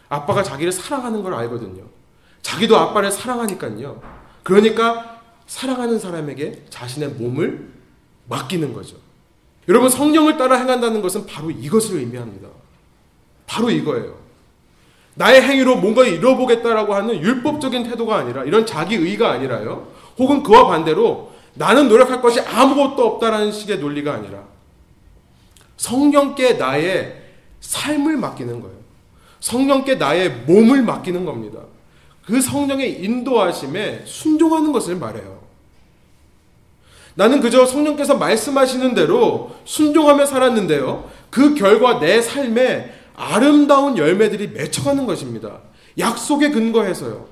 아빠가 0.10 0.43
자기를 0.43 0.71
사랑하는 0.71 1.23
걸 1.23 1.34
알거든요. 1.34 1.84
자기도 2.41 2.78
아빠를 2.78 3.12
사랑하니까요. 3.12 4.02
그러니까 4.43 5.21
사랑하는 5.47 5.99
사람에게 5.99 6.65
자신의 6.69 7.10
몸을 7.10 7.71
맡기는 8.28 8.73
거죠. 8.73 8.97
여러분 9.67 9.89
성령을 9.89 10.38
따라 10.38 10.58
행한다는 10.58 11.02
것은 11.02 11.26
바로 11.26 11.49
이것을 11.49 11.97
의미합니다. 11.97 12.49
바로 13.47 13.69
이거예요. 13.69 14.17
나의 15.15 15.41
행위로 15.41 15.78
뭔가 15.78 16.06
이뤄보겠다라고 16.06 16.95
하는 16.95 17.21
율법적인 17.21 17.84
태도가 17.84 18.17
아니라 18.17 18.43
이런 18.43 18.65
자기 18.65 18.95
의가 18.95 19.32
아니라요. 19.32 19.88
혹은 20.17 20.43
그와 20.43 20.67
반대로 20.67 21.32
나는 21.55 21.87
노력할 21.87 22.21
것이 22.21 22.39
아무것도 22.39 23.05
없다라는 23.05 23.51
식의 23.51 23.79
논리가 23.79 24.13
아니라 24.13 24.43
성령께 25.77 26.53
나의 26.53 27.21
삶을 27.59 28.17
맡기는 28.17 28.61
거예요. 28.61 28.75
성령께 29.39 29.95
나의 29.95 30.29
몸을 30.47 30.83
맡기는 30.83 31.25
겁니다. 31.25 31.59
그 32.25 32.41
성령의 32.41 33.03
인도하심에 33.03 34.03
순종하는 34.05 34.71
것을 34.71 34.95
말해요. 34.95 35.43
나는 37.15 37.41
그저 37.41 37.65
성령께서 37.65 38.15
말씀하시는 38.15 38.95
대로 38.95 39.55
순종하며 39.65 40.25
살았는데요. 40.25 41.09
그 41.29 41.53
결과 41.53 41.99
내 41.99 42.21
삶에 42.21 42.91
아름다운 43.15 43.97
열매들이 43.97 44.47
맺혀가는 44.49 45.05
것입니다. 45.05 45.59
약속에 45.99 46.49
근거해서요. 46.49 47.27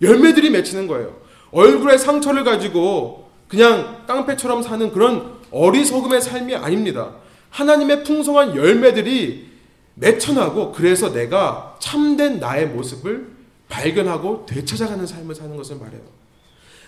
열매들이 0.00 0.50
맺히는 0.50 0.86
거예요. 0.86 1.19
얼굴에 1.52 1.98
상처를 1.98 2.44
가지고 2.44 3.28
그냥 3.48 4.04
깡패처럼 4.06 4.62
사는 4.62 4.92
그런 4.92 5.38
어리석음의 5.50 6.20
삶이 6.20 6.54
아닙니다. 6.54 7.14
하나님의 7.50 8.04
풍성한 8.04 8.56
열매들이 8.56 9.50
맺혀나고 9.94 10.72
그래서 10.72 11.12
내가 11.12 11.76
참된 11.80 12.38
나의 12.38 12.68
모습을 12.68 13.28
발견하고 13.68 14.46
되찾아가는 14.46 15.06
삶을 15.06 15.34
사는 15.34 15.56
것을 15.56 15.76
말해요. 15.76 16.02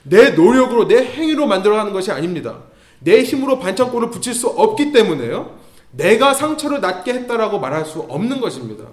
내 0.05 0.31
노력으로 0.31 0.89
내 0.89 1.05
행위로 1.05 1.47
만들어가는 1.47 1.93
것이 1.93 2.11
아닙니다. 2.11 2.59
내 3.01 3.23
힘으로 3.23 3.59
반창고를 3.59 4.11
붙일 4.11 4.35
수 4.35 4.49
없기 4.49 4.93
때문에요. 4.93 5.59
내가 5.93 6.35
상처를 6.35 6.81
낫게 6.81 7.13
했다라고 7.13 7.59
말할 7.59 7.85
수 7.85 8.01
없는 8.01 8.41
것입니다. 8.41 8.85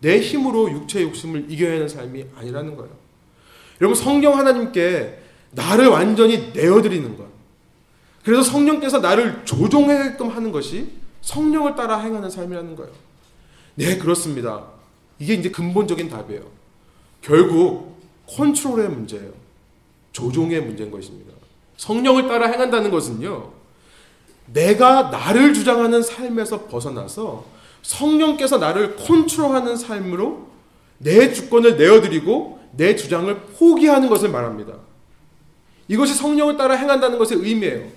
내 0.00 0.20
힘으로 0.20 0.70
육체의 0.70 1.06
욕심을 1.06 1.46
이겨야 1.48 1.74
하는 1.74 1.88
삶이 1.88 2.26
아니라는 2.36 2.76
거예요. 2.76 3.07
여러분 3.80 3.94
성령 3.94 4.36
하나님께 4.36 5.18
나를 5.52 5.88
완전히 5.88 6.50
내어드리는 6.52 7.16
것. 7.16 7.26
그래서 8.24 8.42
성령께서 8.42 8.98
나를 8.98 9.44
조종하게끔 9.44 10.28
하는 10.28 10.52
것이 10.52 10.90
성령을 11.22 11.74
따라 11.74 11.98
행하는 11.98 12.30
삶이라는 12.30 12.76
거예요. 12.76 12.92
네, 13.74 13.96
그렇습니다. 13.96 14.64
이게 15.18 15.34
이제 15.34 15.50
근본적인 15.50 16.08
답이에요. 16.08 16.42
결국 17.22 17.98
컨트롤의 18.28 18.88
문제예요. 18.90 19.30
조종의 20.12 20.60
문제인 20.62 20.90
것입니다. 20.90 21.32
성령을 21.76 22.28
따라 22.28 22.48
행한다는 22.48 22.90
것은요. 22.90 23.52
내가 24.46 25.04
나를 25.10 25.54
주장하는 25.54 26.02
삶에서 26.02 26.66
벗어나서 26.66 27.44
성령께서 27.82 28.58
나를 28.58 28.96
컨트롤하는 28.96 29.76
삶으로 29.76 30.48
내 30.98 31.32
주권을 31.32 31.76
내어드리고 31.76 32.57
내 32.78 32.94
주장을 32.94 33.34
포기하는 33.58 34.08
것을 34.08 34.30
말합니다. 34.30 34.74
이것이 35.88 36.14
성령을 36.14 36.56
따라 36.56 36.76
행한다는 36.76 37.18
것의 37.18 37.42
의미예요. 37.42 37.88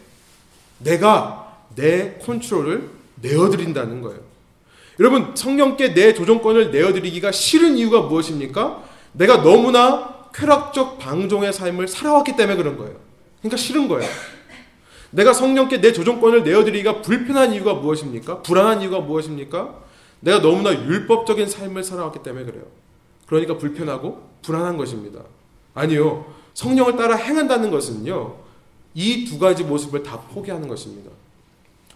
내가 0.79 1.55
내 1.75 2.17
컨트롤을 2.17 2.89
내어드린다는 3.21 4.01
거예요. 4.01 4.19
여러분, 4.99 5.35
성령께 5.35 5.93
내 5.93 6.13
조정권을 6.15 6.71
내어드리기가 6.71 7.31
싫은 7.31 7.77
이유가 7.77 8.01
무엇입니까? 8.01 8.83
내가 9.13 9.43
너무나 9.43 10.27
쾌락적 10.33 10.97
방종의 10.97 11.53
삶을 11.53 11.87
살아왔기 11.87 12.35
때문에 12.35 12.57
그런 12.57 12.77
거예요. 12.77 12.95
그러니까 13.39 13.57
싫은 13.57 13.87
거예요. 13.87 14.09
내가 15.11 15.33
성령께 15.33 15.79
내 15.81 15.93
조정권을 15.93 16.43
내어드리기가 16.43 17.01
불편한 17.03 17.53
이유가 17.53 17.75
무엇입니까? 17.75 18.41
불안한 18.41 18.81
이유가 18.81 18.99
무엇입니까? 18.99 19.75
내가 20.21 20.41
너무나 20.41 20.73
율법적인 20.73 21.47
삶을 21.47 21.83
살아왔기 21.83 22.23
때문에 22.23 22.45
그래요. 22.45 22.63
그러니까 23.31 23.57
불편하고 23.57 24.21
불안한 24.41 24.75
것입니다. 24.75 25.21
아니요. 25.73 26.25
성령을 26.53 26.97
따라 26.97 27.15
행한다는 27.15 27.71
것은요. 27.71 28.35
이 28.93 29.23
두 29.25 29.39
가지 29.39 29.63
모습을 29.63 30.03
다 30.03 30.19
포기하는 30.19 30.67
것입니다. 30.67 31.09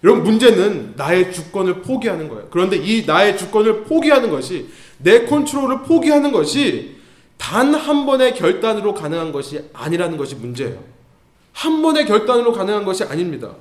여러분 0.02 0.24
문제는 0.24 0.94
나의 0.96 1.34
주권을 1.34 1.82
포기하는 1.82 2.30
거예요. 2.30 2.48
그런데 2.50 2.78
이 2.78 3.06
나의 3.06 3.38
주권을 3.38 3.84
포기하는 3.84 4.30
것이 4.30 4.70
내 5.00 5.26
컨트롤을 5.26 5.82
포기하는 5.84 6.32
것이 6.32 6.96
단 7.38 7.76
한 7.76 8.06
번의 8.06 8.36
결단으로 8.36 8.94
가능한 8.94 9.34
것이 9.34 9.62
아니라는 9.74 10.16
것이 10.18 10.36
문제예요. 10.36 10.80
한 11.52 11.82
번의 11.82 12.06
결단으로 12.06 12.54
가능한 12.54 12.86
것이 12.86 13.04
아닙니다. 13.04 13.52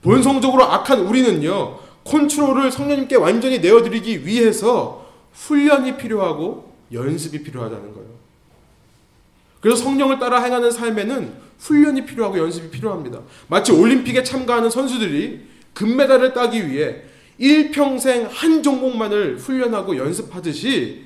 본성적으로 0.00 0.64
악한 0.64 1.00
우리는요, 1.00 1.78
컨트롤을 2.04 2.72
성령님께 2.72 3.16
완전히 3.16 3.58
내어드리기 3.58 4.24
위해서 4.24 5.04
훈련이 5.34 5.98
필요하고 5.98 6.67
연습이 6.92 7.42
필요하다는 7.42 7.94
거예요. 7.94 8.08
그래서 9.60 9.82
성령을 9.82 10.18
따라 10.18 10.42
행하는 10.42 10.70
삶에는 10.70 11.32
훈련이 11.58 12.06
필요하고 12.06 12.38
연습이 12.38 12.70
필요합니다. 12.70 13.20
마치 13.48 13.72
올림픽에 13.72 14.22
참가하는 14.22 14.70
선수들이 14.70 15.40
금메달을 15.74 16.32
따기 16.32 16.68
위해 16.68 17.02
일평생 17.38 18.28
한 18.30 18.62
종목만을 18.62 19.38
훈련하고 19.38 19.96
연습하듯이 19.96 21.04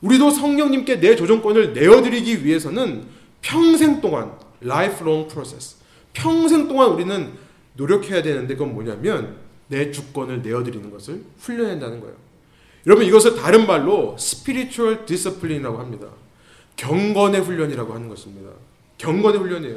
우리도 0.00 0.30
성령님께 0.30 1.00
내 1.00 1.14
조정권을 1.16 1.72
내어드리기 1.74 2.44
위해서는 2.44 3.04
평생 3.42 4.00
동안 4.00 4.32
lifelong 4.62 5.28
process. 5.28 5.76
평생 6.12 6.68
동안 6.68 6.90
우리는 6.90 7.32
노력해야 7.74 8.22
되는데 8.22 8.54
그건 8.54 8.74
뭐냐면 8.74 9.36
내 9.68 9.90
주권을 9.90 10.42
내어드리는 10.42 10.90
것을 10.90 11.22
훈련한다는 11.38 12.00
거예요. 12.00 12.16
여러분 12.86 13.04
이것을 13.04 13.36
다른 13.36 13.66
말로 13.66 14.16
spiritual 14.18 15.04
discipline이라고 15.06 15.78
합니다. 15.78 16.08
경건의 16.76 17.42
훈련이라고 17.42 17.92
하는 17.92 18.08
것입니다. 18.08 18.50
경건의 18.98 19.40
훈련이에요. 19.40 19.76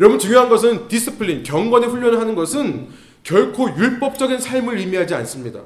여러분 0.00 0.18
중요한 0.18 0.48
것은 0.48 0.88
discipline, 0.88 1.42
경건의 1.42 1.88
훈련을 1.90 2.18
하는 2.18 2.34
것은 2.34 2.88
결코 3.22 3.68
율법적인 3.76 4.38
삶을 4.38 4.78
의미하지 4.78 5.14
않습니다. 5.14 5.60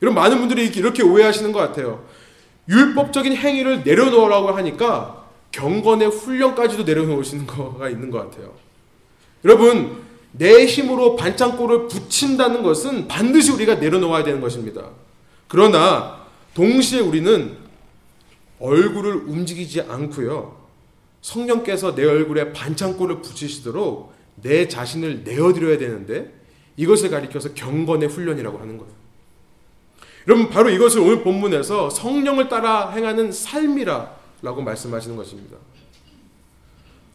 여러분 0.00 0.22
많은 0.22 0.38
분들이 0.38 0.66
이렇게 0.66 1.02
오해하시는 1.02 1.52
것 1.52 1.58
같아요. 1.58 2.04
율법적인 2.68 3.34
행위를 3.34 3.82
내려놓으라고 3.82 4.48
하니까 4.48 5.26
경건의 5.52 6.08
훈련까지도 6.08 6.84
내려놓으시는 6.84 7.46
거가 7.46 7.88
있는 7.88 8.10
것 8.10 8.18
같아요. 8.18 8.54
여러분, 9.44 10.02
내 10.32 10.66
힘으로 10.66 11.16
반창고를 11.16 11.88
붙인다는 11.88 12.62
것은 12.62 13.08
반드시 13.08 13.50
우리가 13.50 13.76
내려놓아야 13.76 14.24
되는 14.24 14.40
것입니다. 14.40 14.90
그러나 15.48 16.26
동시에 16.54 17.00
우리는 17.00 17.56
얼굴을 18.60 19.14
움직이지 19.14 19.82
않고요. 19.82 20.56
성령께서 21.20 21.94
내 21.94 22.04
얼굴에 22.04 22.52
반창고를 22.52 23.22
붙이시도록 23.22 24.12
내 24.36 24.68
자신을 24.68 25.24
내어드려야 25.24 25.78
되는데 25.78 26.32
이것을 26.76 27.10
가리켜서 27.10 27.54
경건의 27.54 28.08
훈련이라고 28.08 28.58
하는 28.58 28.78
거예요. 28.78 28.92
여러분 30.28 30.50
바로 30.50 30.68
이것을 30.70 31.00
오늘 31.00 31.22
본문에서 31.22 31.90
성령을 31.90 32.48
따라 32.48 32.90
행하는 32.90 33.32
삶이라라고 33.32 34.62
말씀하시는 34.62 35.16
것입니다. 35.16 35.56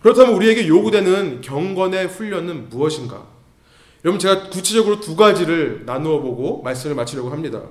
그렇다면 0.02 0.36
우리에게 0.36 0.68
요구되는 0.68 1.42
경건의 1.42 2.08
훈련은 2.08 2.70
무엇인가? 2.70 3.26
여러분 4.04 4.20
제가 4.20 4.50
구체적으로 4.50 5.00
두 5.00 5.16
가지를 5.16 5.84
나누어 5.86 6.20
보고 6.20 6.62
말씀을 6.62 6.96
마치려고 6.96 7.30
합니다. 7.30 7.62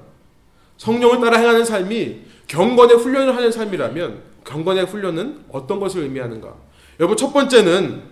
성령을 0.83 1.21
따라 1.21 1.38
행하는 1.38 1.64
삶이 1.64 2.23
경건의 2.49 2.97
훈련을 2.97 3.37
하는 3.37 3.53
삶이라면 3.53 4.21
경건의 4.45 4.87
훈련은 4.87 5.45
어떤 5.51 5.79
것을 5.79 6.03
의미하는가? 6.03 6.53
여러분 6.99 7.16
첫 7.16 7.33
번째는 7.33 8.03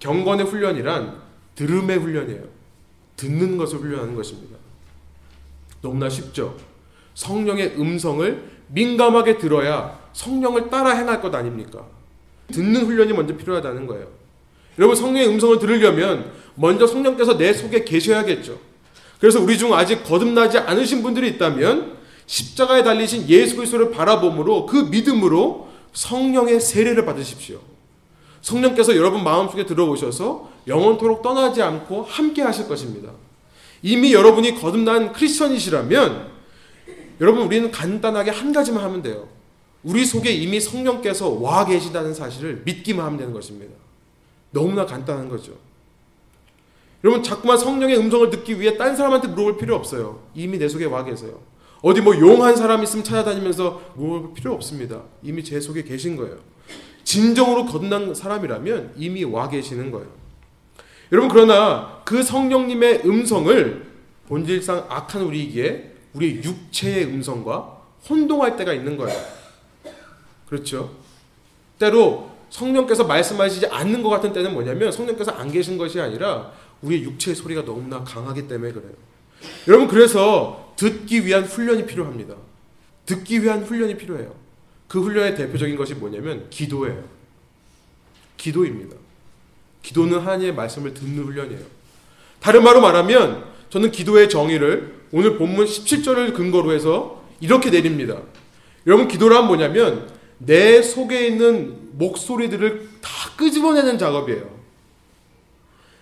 경건의 0.00 0.46
훈련이란 0.46 1.20
들음의 1.54 1.98
훈련이에요. 1.98 2.42
듣는 3.16 3.56
것을 3.56 3.78
훈련하는 3.78 4.16
것입니다. 4.16 4.56
너무나 5.82 6.08
쉽죠? 6.08 6.56
성령의 7.14 7.76
음성을 7.78 8.42
민감하게 8.68 9.38
들어야 9.38 10.00
성령을 10.12 10.68
따라 10.68 10.90
행할 10.90 11.20
것 11.20 11.32
아닙니까? 11.32 11.86
듣는 12.52 12.86
훈련이 12.86 13.12
먼저 13.12 13.36
필요하다는 13.36 13.86
거예요. 13.86 14.08
여러분 14.78 14.96
성령의 14.96 15.28
음성을 15.28 15.60
들으려면 15.60 16.32
먼저 16.56 16.88
성령께서 16.88 17.38
내 17.38 17.52
속에 17.52 17.84
계셔야겠죠. 17.84 18.58
그래서 19.20 19.40
우리 19.40 19.56
중 19.56 19.72
아직 19.74 20.02
거듭나지 20.02 20.58
않으신 20.58 21.04
분들이 21.04 21.28
있다면 21.28 21.99
십자가에 22.30 22.84
달리신 22.84 23.28
예수 23.28 23.56
그리스도를 23.56 23.90
바라봄으로 23.90 24.66
그 24.66 24.76
믿음으로 24.76 25.68
성령의 25.92 26.60
세례를 26.60 27.04
받으십시오. 27.04 27.58
성령께서 28.40 28.94
여러분 28.96 29.24
마음속에 29.24 29.66
들어오셔서 29.66 30.48
영원토록 30.68 31.22
떠나지 31.22 31.60
않고 31.60 32.04
함께 32.04 32.42
하실 32.42 32.68
것입니다. 32.68 33.10
이미 33.82 34.14
여러분이 34.14 34.60
거듭난 34.60 35.12
크리스천이시라면 35.12 36.30
여러분 37.20 37.46
우리는 37.46 37.68
간단하게 37.72 38.30
한 38.30 38.52
가지만 38.52 38.84
하면 38.84 39.02
돼요. 39.02 39.26
우리 39.82 40.04
속에 40.04 40.30
이미 40.30 40.60
성령께서 40.60 41.30
와 41.30 41.64
계시다는 41.64 42.14
사실을 42.14 42.62
믿기만 42.64 43.04
하면 43.06 43.18
되는 43.18 43.32
것입니다. 43.32 43.74
너무나 44.52 44.86
간단한 44.86 45.28
거죠. 45.28 45.54
여러분 47.02 47.24
자꾸만 47.24 47.58
성령의 47.58 47.98
음성을 47.98 48.30
듣기 48.30 48.60
위해 48.60 48.76
딴 48.76 48.94
사람한테 48.94 49.26
물어볼 49.26 49.56
필요 49.56 49.74
없어요. 49.74 50.22
이미 50.36 50.58
내 50.58 50.68
속에 50.68 50.84
와 50.84 51.02
계세요. 51.02 51.49
어디 51.82 52.00
뭐 52.00 52.14
용 52.14 52.42
한 52.42 52.54
사람 52.56 52.82
있으면 52.82 53.04
찾아다니면서 53.04 53.92
뭐 53.94 54.32
필요 54.34 54.52
없습니다. 54.54 55.02
이미 55.22 55.42
제 55.42 55.60
속에 55.60 55.82
계신 55.82 56.16
거예요. 56.16 56.36
진정으로 57.04 57.66
거듭난 57.66 58.14
사람이라면 58.14 58.94
이미 58.96 59.24
와 59.24 59.48
계시는 59.48 59.90
거예요. 59.90 60.06
여러분 61.12 61.28
그러나 61.30 62.02
그 62.04 62.22
성령님의 62.22 63.02
음성을 63.04 63.86
본질상 64.28 64.86
악한 64.88 65.22
우리에게 65.22 65.94
우리 66.12 66.40
육체의 66.42 67.04
음성과 67.06 67.78
혼동할 68.08 68.56
때가 68.56 68.72
있는 68.72 68.96
거예요. 68.96 69.18
그렇죠? 70.48 70.94
때로 71.78 72.30
성령께서 72.50 73.04
말씀하시지 73.04 73.66
않는 73.66 74.02
것 74.02 74.08
같은 74.10 74.32
때는 74.32 74.52
뭐냐면 74.52 74.92
성령께서 74.92 75.32
안 75.32 75.50
계신 75.50 75.78
것이 75.78 76.00
아니라 76.00 76.52
우리의 76.82 77.02
육체의 77.04 77.34
소리가 77.34 77.64
너무나 77.64 78.02
강하기 78.04 78.48
때문에 78.48 78.72
그래요. 78.72 78.92
여러분 79.68 79.88
그래서 79.88 80.69
듣기 80.80 81.26
위한 81.26 81.44
훈련이 81.44 81.84
필요합니다. 81.84 82.34
듣기 83.04 83.42
위한 83.42 83.62
훈련이 83.62 83.98
필요해요. 83.98 84.34
그 84.88 85.02
훈련의 85.02 85.36
대표적인 85.36 85.76
것이 85.76 85.92
뭐냐면 85.94 86.46
기도예요. 86.48 87.04
기도입니다. 88.38 88.96
기도는 89.82 90.20
하나님의 90.20 90.54
말씀을 90.54 90.94
듣는 90.94 91.24
훈련이에요. 91.24 91.60
다른 92.40 92.64
말로 92.64 92.80
말하면 92.80 93.44
저는 93.68 93.90
기도의 93.90 94.30
정의를 94.30 94.94
오늘 95.12 95.36
본문 95.36 95.66
17절을 95.66 96.32
근거로 96.32 96.72
해서 96.72 97.22
이렇게 97.40 97.68
내립니다. 97.68 98.16
여러분 98.86 99.06
기도란 99.06 99.48
뭐냐면 99.48 100.08
내 100.38 100.80
속에 100.80 101.26
있는 101.26 101.90
목소리들을 101.92 102.88
다 103.02 103.10
끄집어내는 103.36 103.98
작업이에요. 103.98 104.48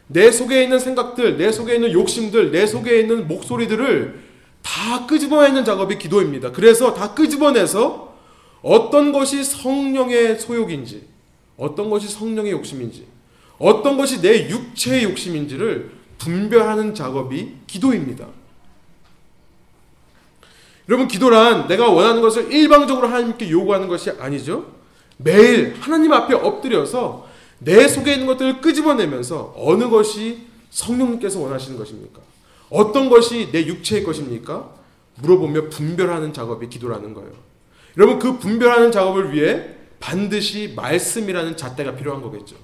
내 0.07 0.31
속에 0.31 0.63
있는 0.63 0.79
생각들, 0.79 1.37
내 1.37 1.51
속에 1.51 1.75
있는 1.75 1.91
욕심들, 1.91 2.53
내 2.53 2.65
속에 2.65 3.01
있는 3.01 3.27
목소리들을 3.27 4.28
다 4.63 5.07
끄집어내는 5.07 5.65
작업이 5.65 5.99
기도입니다. 5.99 6.53
그래서 6.53 6.95
다 6.95 7.15
끄집어내서 7.15 8.17
어떤 8.63 9.13
것이 9.13 9.45
성령의 9.45 10.39
소욕인지, 10.39 11.07
어떤 11.57 11.91
것이 11.91 12.09
성령의 12.09 12.53
욕심인지, 12.53 13.07
어떤 13.59 13.97
것이 13.97 14.21
내 14.21 14.49
육체의 14.49 15.05
욕심인지를 15.05 15.91
분별하는 16.19 16.95
작업이 16.95 17.55
기도입니다. 17.67 18.27
여러분, 20.89 21.07
기도란 21.07 21.69
내가 21.69 21.91
원하는 21.91 22.23
것을 22.23 22.53
일방적으로 22.53 23.09
하나님께 23.09 23.51
요구하는 23.51 23.89
것이 23.89 24.11
아니죠. 24.11 24.67
매일 25.19 25.77
하나님 25.81 26.13
앞에 26.13 26.35
엎드려서 26.35 27.29
내 27.59 27.87
속에 27.89 28.13
있는 28.13 28.27
것들을 28.27 28.61
끄집어내면서 28.61 29.55
어느 29.57 29.89
것이 29.89 30.47
성령님께서 30.71 31.41
원하시는 31.41 31.77
것입니까? 31.77 32.21
어떤 32.71 33.09
것이 33.09 33.51
내 33.51 33.67
육체의 33.67 34.05
것입니까? 34.05 34.71
물어보며 35.17 35.69
분별하는 35.69 36.33
작업이 36.33 36.69
기도라는 36.69 37.15
거예요. 37.15 37.33
여러분 37.97 38.19
그 38.19 38.39
분별하는 38.39 38.93
작업을 38.93 39.33
위해 39.33 39.75
반드시 40.01 40.73
말씀이라는 40.77 41.57
잣대가 41.57 41.97
필요한 41.97 42.23
거겠죠. 42.23 42.57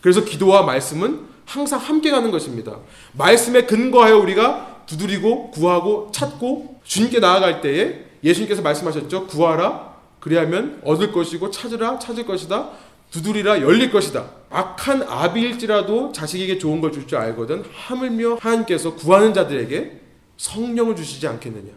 그래서 0.00 0.24
기도와 0.24 0.62
말씀은 0.62 1.26
항상 1.44 1.80
함께 1.80 2.10
가는 2.10 2.30
것입니다. 2.30 2.78
말씀에 3.12 3.66
근거하여 3.66 4.18
우리가 4.18 4.84
두드리고 4.86 5.50
구하고 5.50 6.10
찾고 6.12 6.80
주님께 6.84 7.18
나아갈 7.18 7.60
때에 7.60 8.04
예수님께서 8.22 8.62
말씀하셨죠. 8.62 9.26
구하라 9.26 9.90
그리하면 10.20 10.80
얻을 10.84 11.12
것이고 11.12 11.50
찾으라 11.50 11.98
찾을 11.98 12.26
것이다. 12.26 12.70
두드리라 13.10 13.60
열릴 13.60 13.90
것이다. 13.90 14.30
악한 14.50 15.02
아비일지라도 15.02 16.12
자식에게 16.12 16.58
좋은 16.58 16.80
걸 16.80 16.92
줄 16.92 17.06
줄 17.06 17.18
알거든 17.18 17.64
하물며 17.72 18.36
하나님께서 18.40 18.94
구하는 18.94 19.34
자들에게 19.34 20.00
성령을 20.36 20.96
주시지 20.96 21.26
않겠느냐. 21.26 21.70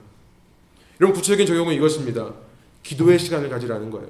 이런 0.99 1.11
구체적인 1.13 1.45
적용은 1.45 1.73
이것입니다. 1.73 2.33
기도의 2.83 3.17
시간을 3.19 3.49
가지라는 3.49 3.89
거예요. 3.89 4.09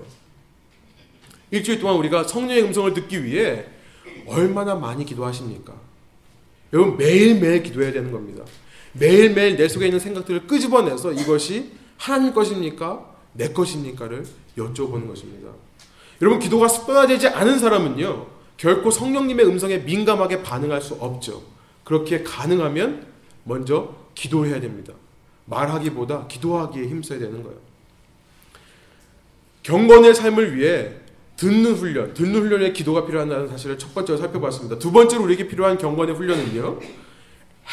일주일 1.52 1.80
동안 1.80 1.96
우리가 1.98 2.24
성령의 2.24 2.64
음성을 2.64 2.94
듣기 2.94 3.24
위해 3.24 3.66
얼마나 4.28 4.76
많이 4.76 5.06
기도하십니까? 5.06 5.74
여러분 6.74 6.98
매일매일 6.98 7.62
기도해야 7.64 7.92
되는 7.94 8.12
겁니다. 8.12 8.44
매일매일 8.94 9.56
내 9.56 9.68
속에 9.68 9.86
있는 9.86 10.00
생각들을 10.00 10.48
끄집어내서 10.48 11.14
이것이 11.14 11.72
하나님 11.98 12.34
것입니까? 12.34 13.12
내 13.34 13.50
것입니까를 13.50 14.26
여쭤보는 14.58 15.08
것입니다. 15.08 15.50
여러분 16.24 16.40
기도가 16.40 16.70
습관화되지 16.70 17.28
않은 17.28 17.60
사람은요 17.60 18.28
결코 18.56 18.90
성령님의 18.92 19.46
음성에 19.46 19.80
민감하게 19.80 20.42
반응할 20.42 20.82
수 20.82 20.94
없죠. 20.94 21.44
그렇게 21.84 22.24
가능하면 22.24 23.06
먼저 23.44 23.94
기도해야 24.16 24.62
됩니다. 24.62 24.94
말하기보다 25.46 26.28
기도하기에 26.28 26.88
힘써야 26.88 27.20
되는 27.20 27.44
거예요. 27.44 27.58
경건의 29.64 30.16
삶을 30.16 30.56
위해 30.56 30.92
듣는 31.36 31.74
훈련, 31.74 32.14
듣는 32.14 32.40
훈련에 32.40 32.72
기도가 32.72 33.06
필요하다는 33.06 33.50
사실을 33.50 33.78
첫 33.78 33.94
번째로 33.94 34.18
살펴봤습니다. 34.18 34.80
두 34.80 34.94
번째로 34.94 35.24
우리에게 35.24 35.48
필요한 35.48 35.78
경건의 35.78 36.16
훈련은요, 36.16 36.80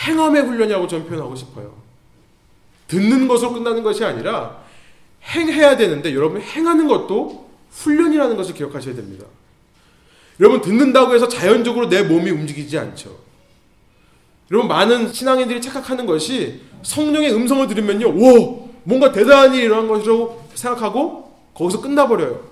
행함의 0.06 0.42
훈련이라고 0.42 0.88
저는 0.88 1.06
표현하고 1.06 1.36
싶어요. 1.36 1.74
듣는 2.88 3.28
것으로 3.28 3.52
끝나는 3.52 3.84
것이 3.84 4.04
아니라 4.04 4.64
행해야 5.22 5.76
되는데 5.76 6.12
여러분 6.14 6.40
행하는 6.40 6.88
것도 6.88 7.49
훈련이라는 7.70 8.36
것을 8.36 8.54
기억하셔야 8.54 8.94
됩니다. 8.94 9.26
여러분 10.38 10.60
듣는다고 10.60 11.14
해서 11.14 11.28
자연적으로 11.28 11.88
내 11.88 12.02
몸이 12.02 12.30
움직이지 12.30 12.78
않죠. 12.78 13.18
여러분 14.50 14.68
많은 14.68 15.12
신앙인들이 15.12 15.60
착각하는 15.60 16.06
것이 16.06 16.62
성령의 16.82 17.32
음성을 17.34 17.66
들으면요, 17.68 18.08
오 18.08 18.70
뭔가 18.84 19.12
대단한 19.12 19.54
일이 19.54 19.64
일어난 19.64 19.86
것이라고 19.86 20.48
생각하고 20.54 21.36
거기서 21.54 21.80
끝나버려요. 21.80 22.48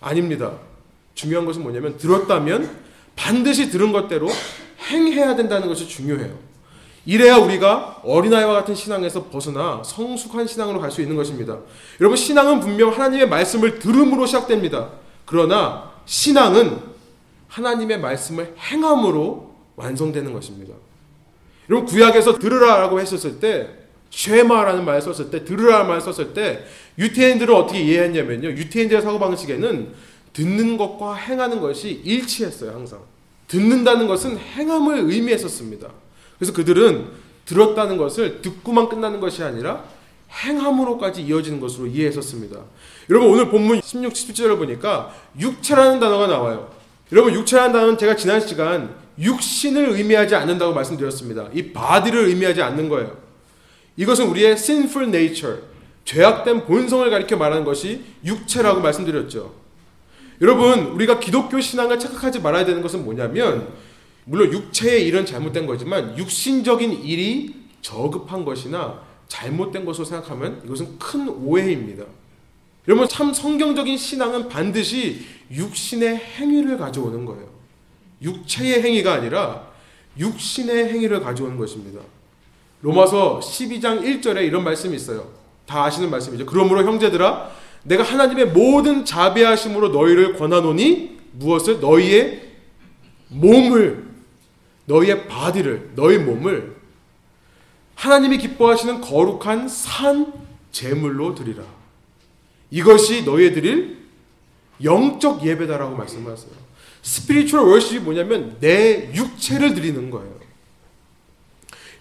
아닙니다. 0.00 0.52
중요한 1.14 1.46
것은 1.46 1.62
뭐냐면 1.62 1.96
들었다면 1.96 2.70
반드시 3.16 3.70
들은 3.70 3.92
것대로 3.92 4.28
행해야 4.90 5.36
된다는 5.36 5.68
것이 5.68 5.88
중요해요. 5.88 6.49
이래야 7.06 7.36
우리가 7.38 8.02
어린아이와 8.04 8.52
같은 8.52 8.74
신앙에서 8.74 9.24
벗어나 9.26 9.82
성숙한 9.84 10.46
신앙으로 10.46 10.80
갈 10.80 10.90
수 10.90 11.00
있는 11.00 11.16
것입니다. 11.16 11.58
여러분, 12.00 12.16
신앙은 12.16 12.60
분명 12.60 12.92
하나님의 12.92 13.28
말씀을 13.28 13.78
들음으로 13.78 14.26
시작됩니다. 14.26 14.90
그러나 15.24 15.92
신앙은 16.04 16.78
하나님의 17.48 18.00
말씀을 18.00 18.54
행함으로 18.58 19.54
완성되는 19.76 20.32
것입니다. 20.32 20.74
여러분, 21.68 21.88
구약에서 21.88 22.38
들으라라고 22.38 23.00
했었을 23.00 23.40
때, 23.40 23.68
쉐마라는 24.10 24.84
말을 24.84 25.00
썼을 25.00 25.30
때, 25.30 25.44
들으라는 25.44 25.86
말을 25.86 26.00
썼을 26.00 26.34
때, 26.34 26.64
유태인들은 26.98 27.54
어떻게 27.54 27.80
이해했냐면요. 27.80 28.48
유태인들의 28.48 29.02
사고방식에는 29.02 29.94
듣는 30.32 30.76
것과 30.76 31.14
행하는 31.14 31.60
것이 31.60 32.02
일치했어요, 32.04 32.72
항상. 32.72 33.00
듣는다는 33.48 34.06
것은 34.06 34.36
행함을 34.36 35.10
의미했었습니다. 35.10 35.88
그래서 36.40 36.54
그들은 36.54 37.06
들었다는 37.44 37.98
것을 37.98 38.40
듣고만 38.40 38.88
끝나는 38.88 39.20
것이 39.20 39.42
아니라 39.42 39.84
행함으로까지 40.30 41.22
이어지는 41.22 41.60
것으로 41.60 41.86
이해했었습니다. 41.86 42.58
여러분 43.10 43.28
오늘 43.28 43.50
본문 43.50 43.82
16, 43.82 44.12
17절을 44.12 44.56
보니까 44.56 45.14
육체라는 45.38 46.00
단어가 46.00 46.26
나와요. 46.26 46.72
여러분 47.12 47.34
육체라는 47.34 47.72
단어는 47.72 47.98
제가 47.98 48.16
지난 48.16 48.40
시간 48.40 48.94
육신을 49.18 49.90
의미하지 49.90 50.34
않는다고 50.34 50.72
말씀드렸습니다. 50.72 51.48
이 51.52 51.72
바디를 51.72 52.28
의미하지 52.28 52.62
않는 52.62 52.88
거예요. 52.88 53.18
이것은 53.96 54.28
우리의 54.28 54.52
sinful 54.52 55.08
nature, 55.08 55.58
죄악된 56.06 56.64
본성을 56.64 57.10
가리켜 57.10 57.36
말하는 57.36 57.64
것이 57.64 58.02
육체라고 58.24 58.80
말씀드렸죠. 58.80 59.52
여러분 60.40 60.86
우리가 60.86 61.20
기독교 61.20 61.60
신앙을 61.60 61.98
착각하지 61.98 62.40
말아야 62.40 62.64
되는 62.64 62.80
것은 62.80 63.04
뭐냐면 63.04 63.68
물론 64.30 64.52
육체의 64.52 65.08
일은 65.08 65.26
잘못된 65.26 65.66
거지만 65.66 66.16
육신적인 66.16 67.02
일이 67.02 67.52
저급한 67.82 68.44
것이나 68.44 69.00
잘못된 69.26 69.84
것으로 69.84 70.04
생각하면 70.04 70.62
이것은 70.64 71.00
큰 71.00 71.28
오해입니다. 71.28 72.04
여러분 72.86 73.08
참 73.08 73.34
성경적인 73.34 73.96
신앙은 73.96 74.48
반드시 74.48 75.26
육신의 75.50 76.16
행위를 76.16 76.78
가져오는 76.78 77.24
거예요. 77.24 77.48
육체의 78.22 78.84
행위가 78.84 79.14
아니라 79.14 79.66
육신의 80.16 80.92
행위를 80.92 81.20
가져오는 81.22 81.56
것입니다. 81.56 82.00
로마서 82.82 83.40
12장 83.40 84.00
1절에 84.00 84.46
이런 84.46 84.62
말씀이 84.62 84.94
있어요. 84.94 85.28
다 85.66 85.86
아시는 85.86 86.08
말씀이죠. 86.08 86.46
그러므로 86.46 86.84
형제들아 86.84 87.50
내가 87.82 88.04
하나님의 88.04 88.46
모든 88.46 89.04
자비하심으로 89.04 89.88
너희를 89.88 90.36
권하노니 90.36 91.18
무엇을 91.32 91.80
너희의 91.80 92.42
몸을 93.26 94.09
너희의 94.86 95.28
body를 95.28 95.92
너희 95.94 96.18
몸을 96.18 96.76
하나님이 97.94 98.38
기뻐하시는 98.38 99.00
거룩한 99.00 99.68
산 99.68 100.32
제물로 100.72 101.34
드리라. 101.34 101.62
이것이 102.70 103.24
너희의 103.24 103.52
드릴 103.52 103.98
영적 104.82 105.44
예배다라고 105.44 105.96
말씀하세요. 105.96 106.52
spiritual 107.02 107.68
worship이 107.68 108.00
뭐냐면 108.00 108.56
내 108.60 109.12
육체를 109.14 109.74
드리는 109.74 110.10
거예요. 110.10 110.40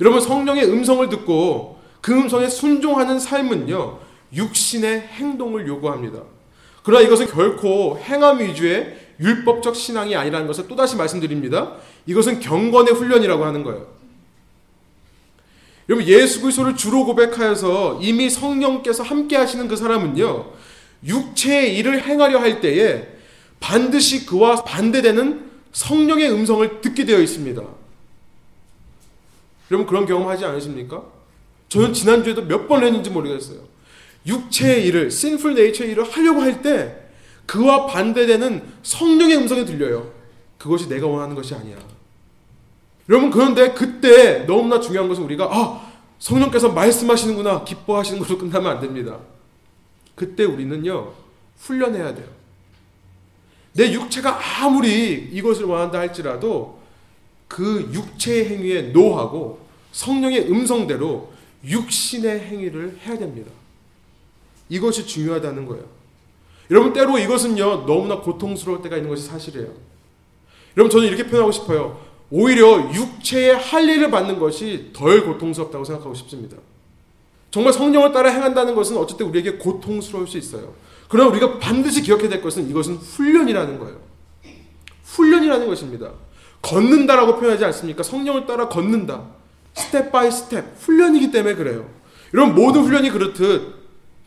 여러분 0.01 0.21
성령의 0.21 0.65
음성을 0.65 1.07
듣고 1.09 1.79
그 2.01 2.13
음성에 2.13 2.47
순종하는 2.47 3.19
삶은요, 3.19 3.99
육신의 4.33 5.01
행동을 5.01 5.67
요구합니다. 5.67 6.21
그러나 6.83 7.05
이것은 7.05 7.27
결코 7.27 7.99
행함 7.99 8.39
위주의 8.39 8.95
율법적 9.19 9.75
신앙이 9.75 10.15
아니라는 10.15 10.47
것을 10.47 10.67
또다시 10.67 10.95
말씀드립니다. 10.95 11.75
이것은 12.05 12.39
경건의 12.39 12.93
훈련이라고 12.93 13.45
하는 13.45 13.63
거예요. 13.63 13.87
여러분 15.89 16.07
예수 16.07 16.41
그리스도를 16.41 16.75
주로 16.75 17.05
고백하여서 17.05 17.99
이미 18.01 18.29
성령께서 18.29 19.03
함께 19.03 19.35
하시는 19.35 19.67
그 19.67 19.75
사람은요. 19.75 20.53
육체의 21.03 21.77
일을 21.77 22.03
행하려 22.03 22.39
할 22.39 22.61
때에 22.61 23.07
반드시 23.59 24.25
그와 24.25 24.63
반대되는 24.63 25.49
성령의 25.71 26.31
음성을 26.31 26.81
듣게 26.81 27.05
되어 27.05 27.19
있습니다. 27.19 27.61
여러분 29.71 29.87
그런 29.87 30.05
경험하지 30.05 30.45
않으십니까? 30.45 31.03
저는 31.69 31.93
지난주에도 31.93 32.43
몇 32.43 32.67
번 32.67 32.83
했는지 32.83 33.09
모르겠어요. 33.09 33.59
육체의 34.25 34.85
일을, 34.87 35.07
sinful 35.07 35.57
nature의 35.57 35.91
일을 35.93 36.03
하려고 36.03 36.41
할 36.41 36.61
때 36.61 37.08
그와 37.49 37.87
반대되는 37.87 38.61
성령의 38.83 39.37
음성이 39.37 39.65
들려요. 39.65 40.13
그것이 40.59 40.87
내가 40.87 41.07
원하는 41.07 41.35
것이 41.35 41.55
아니야. 41.55 41.77
여러분 43.09 43.31
그런데 43.31 43.73
그때 43.73 44.45
너무나 44.45 44.79
중요한 44.79 45.09
것은 45.09 45.23
우리가 45.23 45.49
아 45.49 45.91
성령께서 46.19 46.69
말씀하시는구나 46.69 47.63
기뻐하시는 47.63 48.19
것으로 48.19 48.37
끝나면 48.37 48.73
안 48.73 48.79
됩니다. 48.79 49.17
그때 50.13 50.43
우리는요 50.43 51.11
훈련해야 51.57 52.13
돼요. 52.13 52.27
내 53.73 53.93
육체가 53.93 54.39
아무리 54.61 55.13
이것을 55.31 55.63
원한다 55.63 55.97
할지라도 55.97 56.79
그 57.47 57.89
육체의 57.91 58.47
행위에 58.47 58.81
노하고 58.91 59.65
성령의 59.91 60.51
음성대로 60.51 61.33
육신의 61.65 62.41
행위를 62.41 62.99
해야 63.03 63.17
됩니다. 63.17 63.49
이것이 64.69 65.07
중요하다는 65.07 65.65
거예요. 65.65 65.98
여러분 66.69 66.93
때로 66.93 67.17
이것은요 67.17 67.85
너무나 67.85 68.19
고통스러울 68.19 68.81
때가 68.81 68.97
있는 68.97 69.09
것이 69.09 69.23
사실이에요. 69.23 69.69
여러분 70.77 70.89
저는 70.89 71.07
이렇게 71.07 71.25
표현하고 71.25 71.51
싶어요. 71.51 71.99
오히려 72.31 72.91
육체의 72.93 73.57
할 73.57 73.89
일을 73.89 74.11
받는 74.11 74.39
것이 74.39 74.91
덜 74.93 75.25
고통스럽다고 75.25 75.83
생각하고 75.83 76.13
싶습니다. 76.15 76.57
정말 77.51 77.73
성령을 77.73 78.11
따라 78.11 78.29
행한다는 78.29 78.75
것은 78.75 78.97
어쨌든 78.97 79.27
우리에게 79.27 79.53
고통스러울 79.53 80.27
수 80.27 80.37
있어요. 80.37 80.73
그러나 81.07 81.29
우리가 81.31 81.57
반드시 81.57 82.03
기억해야 82.03 82.29
될 82.29 82.41
것은 82.41 82.69
이것은 82.69 82.95
훈련이라는 82.97 83.79
거예요. 83.79 83.97
훈련이라는 85.05 85.67
것입니다. 85.67 86.11
걷는다라고 86.61 87.39
표현하지 87.39 87.65
않습니까? 87.65 88.03
성령을 88.03 88.45
따라 88.45 88.69
걷는다. 88.69 89.23
step 89.73 90.11
by 90.11 90.31
step. 90.31 90.75
훈련이기 90.79 91.31
때문에 91.31 91.55
그래요. 91.55 91.89
여러분, 92.33 92.53
모든 92.53 92.83
훈련이 92.83 93.09
그렇듯 93.09 93.73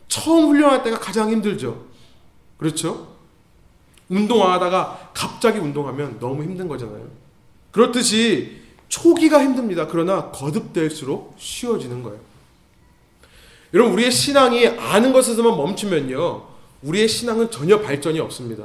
처음 0.09 0.49
훈련할 0.49 0.83
때가 0.83 0.99
가장 0.99 1.29
힘들죠. 1.31 1.85
그렇죠? 2.63 3.09
운동하다가 4.07 5.11
갑자기 5.13 5.59
운동하면 5.59 6.17
너무 6.21 6.43
힘든 6.43 6.69
거잖아요. 6.69 7.09
그렇듯이 7.71 8.61
초기가 8.87 9.43
힘듭니다. 9.43 9.87
그러나 9.87 10.31
거듭될수록 10.31 11.35
쉬워지는 11.37 12.03
거예요. 12.03 12.19
여러분, 13.73 13.93
우리의 13.93 14.11
신앙이 14.11 14.65
아는 14.67 15.11
것에서만 15.11 15.57
멈추면요. 15.57 16.43
우리의 16.83 17.09
신앙은 17.09 17.51
전혀 17.51 17.81
발전이 17.81 18.21
없습니다. 18.21 18.63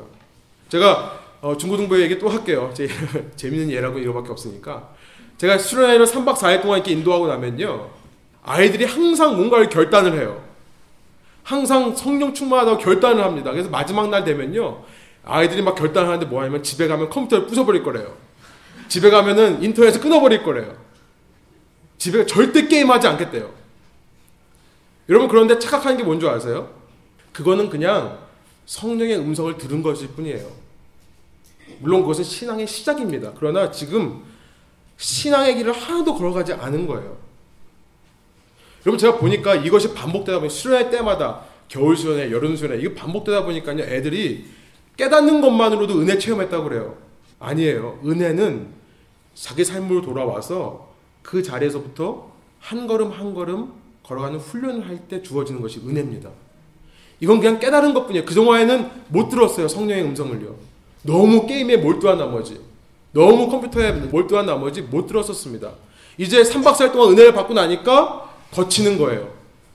제가 0.68 1.18
어, 1.40 1.57
중고등부 1.57 2.01
얘기 2.01 2.20
또 2.20 2.28
할게요. 2.28 2.70
제, 2.74 2.86
재밌는 3.34 3.72
예라고 3.72 3.99
이거밖에 3.99 4.30
없으니까. 4.30 4.94
제가 5.38 5.59
수련회를 5.59 6.07
3박 6.07 6.36
4일 6.36 6.62
동안 6.62 6.78
이렇게 6.78 6.92
인도하고 6.92 7.26
나면요. 7.26 7.90
아이들이 8.44 8.84
항상 8.84 9.34
뭔가를 9.34 9.68
결단을 9.68 10.20
해요. 10.20 10.47
항상 11.49 11.96
성령 11.96 12.34
충만하다고 12.34 12.76
결단을 12.76 13.24
합니다. 13.24 13.51
그래서 13.53 13.70
마지막 13.70 14.11
날 14.11 14.22
되면요. 14.22 14.84
아이들이 15.24 15.62
막 15.62 15.74
결단을 15.74 16.07
하는데 16.07 16.26
뭐 16.26 16.40
하냐면 16.42 16.62
집에 16.62 16.86
가면 16.86 17.09
컴퓨터를 17.09 17.46
부숴버릴 17.46 17.82
거래요. 17.82 18.14
집에 18.88 19.09
가면은 19.09 19.62
인터넷을 19.62 19.99
끊어버릴 20.03 20.42
거래요. 20.42 20.76
집에 21.96 22.26
절대 22.26 22.68
게임하지 22.68 23.07
않겠대요. 23.09 23.51
여러분 25.09 25.26
그런데 25.28 25.59
착각하는 25.59 25.96
게 25.96 26.05
뭔 26.05 26.20
줄 26.20 26.28
아세요? 26.28 26.68
그거는 27.32 27.70
그냥 27.70 28.18
성령의 28.66 29.16
음성을 29.16 29.57
들은 29.57 29.82
것일 29.82 30.09
뿐이에요. 30.09 30.46
물론 31.78 32.03
그것은 32.03 32.24
신앙의 32.24 32.66
시작입니다. 32.66 33.32
그러나 33.38 33.70
지금 33.70 34.22
신앙의 34.99 35.55
길을 35.57 35.72
하나도 35.72 36.14
걸어가지 36.14 36.53
않은 36.53 36.86
거예요. 36.86 37.16
여러분 38.87 38.99
제가 38.99 39.18
보니까 39.18 39.55
이것이 39.57 39.95
반복되다 39.95 40.39
보니 40.39 40.51
수련회 40.51 40.91
때마다 40.91 41.43
겨울 41.68 41.97
수련회, 41.97 42.31
여름 42.31 42.57
수련회 42.57 42.81
이거 42.83 42.95
반복되다 42.95 43.45
보니까요 43.45 43.81
애들이 43.81 44.47
깨닫는 44.97 45.41
것만으로도 45.41 46.01
은혜 46.01 46.18
체험했다고 46.18 46.64
그래요. 46.64 46.97
아니에요. 47.39 48.01
은혜는 48.05 48.68
자기 49.35 49.64
삶으로 49.64 50.03
돌아와서 50.03 50.89
그 51.22 51.43
자리에서부터 51.43 52.31
한 52.61 52.87
걸음 52.87 53.12
한 53.12 53.35
걸음 53.35 53.72
걸어가는 54.03 54.39
훈련을 54.39 54.89
할 54.89 54.99
때 55.09 55.22
주어지는 55.22 55.61
것이 55.61 55.81
은혜입니다. 55.81 56.31
이건 57.20 57.41
그냥 57.41 57.59
깨달은 57.61 57.95
것 57.95 58.07
뿐이에요. 58.07 58.24
그동안에는 58.24 58.91
못 59.09 59.29
들었어요. 59.29 59.68
성령의 59.68 60.05
음성을요. 60.05 60.55
너무 61.03 61.47
게임에 61.47 61.76
몰두한 61.76 62.18
나머지, 62.18 62.61
너무 63.12 63.49
컴퓨터에 63.49 63.93
몰두한 63.93 64.47
나머지 64.47 64.83
못 64.83 65.07
들었었습니다. 65.07 65.72
이제 66.16 66.43
3박 66.43 66.74
4일 66.74 66.93
동안 66.93 67.12
은혜를 67.12 67.33
받고 67.33 67.55
나니까 67.55 68.28
거치는 68.53 68.99
거예요. 68.99 69.32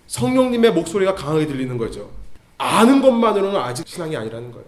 성령님의 0.08 0.74
목소리가 0.74 1.16
강하게 1.16 1.48
들리는 1.48 1.78
거죠. 1.78 2.10
아는 2.58 3.02
것만으로는 3.02 3.60
아직 3.60 3.88
신앙이 3.88 4.16
아니라는 4.16 4.52
거예요. 4.52 4.66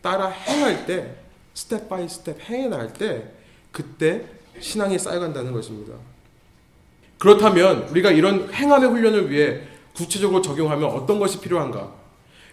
따라 0.00 0.28
행할 0.28 0.86
때, 0.86 1.14
step 1.54 1.88
by 1.88 2.08
step 2.08 2.40
행해 2.48 2.68
나갈 2.68 2.92
때, 2.92 3.24
그때 3.70 4.24
신앙이 4.60 4.98
쌓여간다는 4.98 5.52
것입니다. 5.52 5.94
그렇다면 7.18 7.88
우리가 7.90 8.10
이런 8.10 8.52
행함의 8.52 8.90
훈련을 8.90 9.30
위해 9.30 9.60
구체적으로 9.94 10.42
적용하면 10.42 10.90
어떤 10.90 11.18
것이 11.18 11.40
필요한가? 11.40 11.92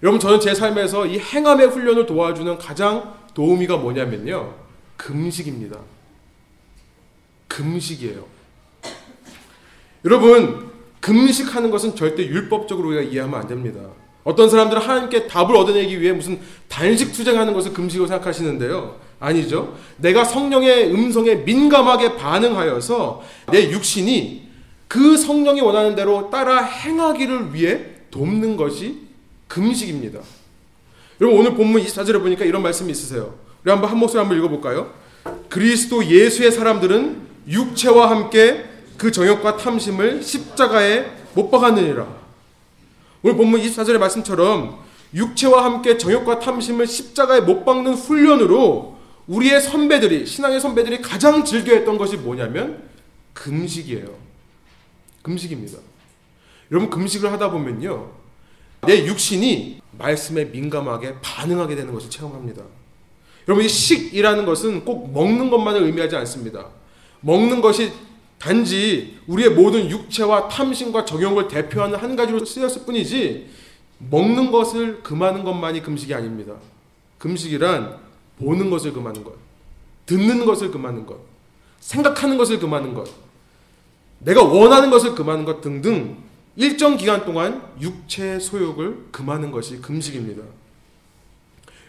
여러분 0.03 0.19
저는 0.19 0.39
제 0.39 0.53
삶에서 0.53 1.07
이 1.07 1.19
행함의 1.19 1.67
훈련을 1.67 2.05
도와주는 2.05 2.57
가장 2.57 3.15
도우미가 3.34 3.77
뭐냐면요. 3.77 4.53
금식입니다. 4.97 5.80
금식이에요. 7.47 8.25
여러분 10.05 10.68
금식하는 10.99 11.71
것은 11.71 11.95
절대 11.95 12.25
율법적으로 12.25 12.89
우리가 12.89 13.03
이해하면 13.03 13.39
안 13.39 13.47
됩니다. 13.47 13.79
어떤 14.23 14.49
사람들은 14.49 14.81
하나님께 14.81 15.27
답을 15.27 15.55
얻어내기 15.55 15.99
위해 16.01 16.11
무슨 16.13 16.39
단식 16.67 17.13
투쟁하는 17.13 17.53
것을 17.53 17.73
금식으로 17.73 18.07
생각하시는데요. 18.07 18.97
아니죠. 19.19 19.75
내가 19.97 20.23
성령의 20.23 20.93
음성에 20.93 21.35
민감하게 21.35 22.15
반응하여서 22.15 23.23
내 23.51 23.69
육신이 23.71 24.49
그 24.87 25.17
성령이 25.17 25.61
원하는 25.61 25.95
대로 25.95 26.29
따라 26.29 26.63
행하기를 26.63 27.53
위해 27.53 27.85
돕는 28.11 28.57
것이 28.57 28.99
금식입니다. 29.47 30.19
여러분 31.21 31.39
오늘 31.39 31.55
본문 31.55 31.83
24절에 31.83 32.21
보니까 32.21 32.45
이런 32.45 32.61
말씀이 32.61 32.91
있으세요. 32.91 33.35
우리 33.63 33.71
한번 33.71 33.89
한 33.89 33.97
목소리 33.97 34.19
한번 34.19 34.37
읽어볼까요? 34.37 34.91
그리스도 35.49 36.05
예수의 36.05 36.51
사람들은 36.51 37.21
육체와 37.47 38.09
함께 38.09 38.65
그 38.99 39.11
정욕과 39.11 39.57
탐심을 39.57 40.21
십자가에 40.21 41.05
못 41.33 41.49
박았느니라. 41.49 42.05
오늘 43.23 43.37
본문 43.37 43.61
24절의 43.61 43.97
말씀처럼 43.97 44.77
육체와 45.13 45.63
함께 45.63 45.97
정욕과 45.97 46.39
탐심을 46.39 46.85
십자가에 46.85 47.41
못 47.41 47.63
박는 47.63 47.93
훈련으로 47.93 48.99
우리의 49.27 49.61
선배들이 49.61 50.25
신앙의 50.25 50.59
선배들이 50.59 51.01
가장 51.01 51.45
즐겨했던 51.45 51.97
것이 51.97 52.17
뭐냐면 52.17 52.83
금식이에요. 53.33 54.05
금식입니다. 55.21 55.77
여러분 56.71 56.89
금식을 56.89 57.31
하다 57.31 57.51
보면요. 57.51 58.11
내 58.85 59.05
육신이 59.05 59.81
말씀에 59.97 60.45
민감하게 60.45 61.15
반응하게 61.21 61.75
되는 61.75 61.93
것을 61.93 62.09
체험합니다. 62.09 62.63
여러분 63.47 63.63
이 63.63 63.69
식이라는 63.69 64.45
것은 64.45 64.83
꼭 64.83 65.13
먹는 65.13 65.49
것만을 65.49 65.83
의미하지 65.83 66.17
않습니다. 66.17 66.67
먹는 67.21 67.61
것이 67.61 67.91
단지 68.39 69.19
우리의 69.27 69.49
모든 69.51 69.89
육체와 69.89 70.47
탐심과 70.47 71.05
정욕을 71.05 71.47
대표하는 71.49 71.99
한 71.99 72.15
가지로 72.15 72.43
쓰였을 72.45 72.85
뿐이지 72.85 73.49
먹는 74.09 74.51
것을 74.51 75.03
금하는 75.03 75.43
것만이 75.43 75.81
금식이 75.83 76.13
아닙니다. 76.13 76.53
금식이란 77.17 77.97
보는 78.39 78.69
것을 78.69 78.93
금하는 78.93 79.25
것, 79.25 79.33
듣는 80.05 80.45
것을 80.45 80.71
금하는 80.71 81.05
것, 81.05 81.19
생각하는 81.81 82.37
것을 82.37 82.59
금하는 82.59 82.93
것, 82.93 83.09
내가 84.19 84.41
원하는 84.43 84.89
것을 84.89 85.15
금하는 85.15 85.43
것 85.43 85.59
등등 85.59 86.17
일정 86.55 86.95
기간 86.95 87.25
동안 87.25 87.61
육체의 87.81 88.39
소욕을 88.39 89.07
금하는 89.11 89.51
것이 89.51 89.81
금식입니다. 89.81 90.43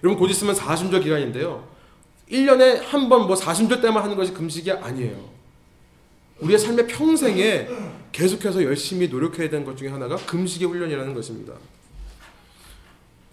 여러분 0.02 0.18
곧 0.18 0.28
있으면 0.30 0.54
사순절 0.54 1.02
기간인데요. 1.02 1.68
1년에 2.28 2.80
한 2.84 3.08
번 3.08 3.26
뭐 3.26 3.36
사순절 3.36 3.80
때만 3.80 4.02
하는 4.02 4.16
것이 4.16 4.32
금식이 4.32 4.70
아니에요. 4.72 5.29
우리의 6.40 6.58
삶의 6.58 6.86
평생에 6.86 7.68
계속해서 8.12 8.64
열심히 8.64 9.08
노력해야 9.08 9.48
되는 9.48 9.64
것 9.64 9.76
중에 9.76 9.88
하나가 9.88 10.16
금식의 10.16 10.68
훈련이라는 10.68 11.14
것입니다. 11.14 11.54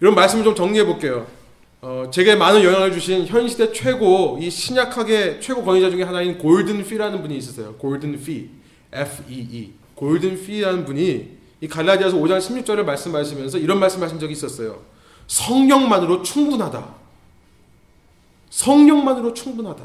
이런 0.00 0.14
말씀을 0.14 0.44
좀 0.44 0.54
정리해 0.54 0.84
볼게요. 0.84 1.26
어, 1.80 2.10
제게 2.12 2.34
많은 2.34 2.62
영향을 2.62 2.92
주신 2.92 3.26
현 3.26 3.48
시대 3.48 3.72
최고 3.72 4.38
이 4.40 4.50
신약학의 4.50 5.40
최고 5.40 5.64
권위자 5.64 5.90
중에 5.90 6.02
하나인 6.02 6.38
골든 6.38 6.84
피라는 6.84 7.22
분이 7.22 7.36
있으세요. 7.36 7.74
골든 7.74 8.20
피, 8.22 8.50
F 8.92 9.22
E 9.28 9.34
E, 9.34 9.72
골든 9.94 10.44
피라는 10.44 10.84
분이 10.84 11.38
이 11.60 11.68
갈라디아서 11.68 12.16
5장 12.16 12.38
16절을 12.38 12.84
말씀하시면서 12.84 13.58
이런 13.58 13.80
말씀하신 13.80 14.18
적이 14.18 14.32
있었어요. 14.32 14.82
성령만으로 15.26 16.22
충분하다. 16.22 16.94
성령만으로 18.50 19.34
충분하다. 19.34 19.84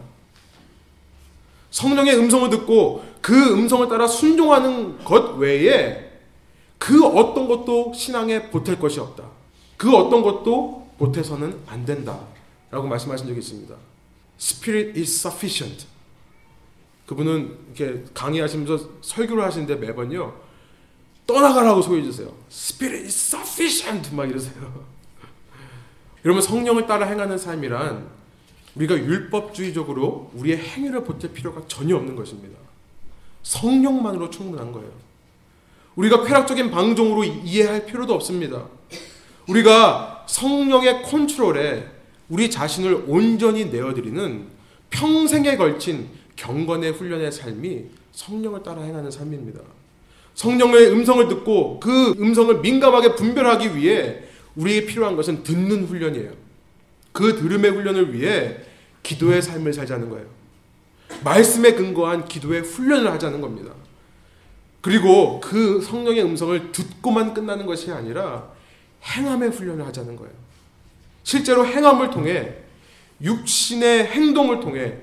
성령의 1.74 2.16
음성을 2.18 2.52
듣고 2.52 3.04
그 3.20 3.54
음성을 3.54 3.88
따라 3.90 4.06
순종하는 4.06 5.04
것 5.04 5.38
외에 5.38 6.12
그 6.78 7.04
어떤 7.04 7.48
것도 7.48 7.94
신앙에 7.96 8.52
보탤 8.52 8.80
것이 8.80 9.00
없다. 9.00 9.24
그 9.76 9.96
어떤 9.96 10.22
것도 10.22 10.88
보태서는 11.00 11.62
안 11.66 11.84
된다. 11.84 12.20
라고 12.70 12.88
말씀하신 12.88 13.28
적이 13.28 13.40
있습니다. 13.40 13.76
Spirit 14.40 15.00
is 15.00 15.20
sufficient. 15.20 15.88
그분은 17.08 17.58
이렇게 17.76 18.04
강의하시면서 18.14 18.90
설교를 19.02 19.44
하시는데 19.44 19.76
매번요. 19.76 20.32
떠나가라고 21.26 21.82
소리해 21.82 22.04
주세요. 22.04 22.32
Spirit 22.52 23.06
is 23.06 23.36
sufficient. 23.36 24.16
막 24.16 24.30
이러세요. 24.30 24.86
여러분 26.24 26.42
성령을 26.42 26.86
따라 26.86 27.08
행하는 27.08 27.36
삶이란 27.36 28.23
우리가 28.76 28.98
율법주의적으로 28.98 30.32
우리의 30.34 30.58
행위를 30.58 31.04
보탤 31.04 31.34
필요가 31.34 31.62
전혀 31.68 31.96
없는 31.96 32.16
것입니다. 32.16 32.58
성령만으로 33.44 34.30
충분한 34.30 34.72
거예요. 34.72 34.90
우리가 35.96 36.24
쾌락적인 36.24 36.72
방종으로 36.72 37.24
이해할 37.24 37.86
필요도 37.86 38.14
없습니다. 38.16 38.68
우리가 39.48 40.26
성령의 40.28 41.04
컨트롤에 41.04 41.88
우리 42.30 42.50
자신을 42.50 43.06
온전히 43.08 43.66
내어드리는 43.66 44.48
평생에 44.90 45.58
걸친 45.58 46.10
경건의 46.36 46.94
훈련의 46.94 47.32
삶이 47.32 47.86
성령을 48.12 48.64
따라 48.64 48.82
행하는 48.82 49.12
삶입니다. 49.12 49.60
성령의 50.34 50.92
음성을 50.92 51.28
듣고 51.28 51.80
그 51.80 52.16
음성을 52.20 52.60
민감하게 52.62 53.16
분별하기 53.16 53.76
위해 53.76 54.24
우리에게 54.56 54.88
필요한 54.88 55.16
것은 55.16 55.44
듣는 55.44 55.86
훈련이에요. 55.86 56.43
그 57.14 57.36
들음의 57.40 57.72
훈련을 57.72 58.14
위해 58.14 58.58
기도의 59.04 59.42
삶을 59.42 59.72
살자는 59.72 60.10
거예요. 60.10 60.28
말씀에 61.24 61.74
근거한 61.74 62.26
기도의 62.26 62.62
훈련을 62.62 63.10
하자는 63.12 63.40
겁니다. 63.40 63.72
그리고 64.82 65.40
그 65.40 65.80
성령의 65.82 66.24
음성을 66.24 66.72
듣고만 66.74 67.34
끝나는 67.34 67.66
것이 67.66 67.92
아니라 67.92 68.52
행함의 69.04 69.52
훈련을 69.52 69.86
하자는 69.86 70.16
거예요. 70.16 70.34
실제로 71.24 71.66
행함을 71.66 72.10
통해 72.10 72.56
육신의 73.22 74.08
행동을 74.08 74.60
통해 74.60 74.98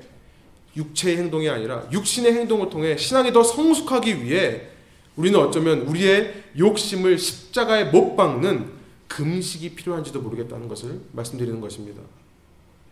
육체의 0.77 1.17
행동이 1.17 1.49
아니라 1.49 1.85
육신의 1.91 2.33
행동을 2.35 2.69
통해 2.71 2.97
신앙이 2.97 3.33
더 3.33 3.43
성숙하기 3.43 4.23
위해 4.23 4.69
우리는 5.17 5.39
어쩌면 5.39 5.81
우리의 5.81 6.45
욕심을 6.59 7.19
십자가에 7.19 7.85
못 7.85 8.17
박는 8.17 8.80
금식이 9.11 9.75
필요한지도 9.75 10.21
모르겠다는 10.21 10.69
것을 10.69 11.01
말씀드리는 11.13 11.61
것입니다. 11.61 12.01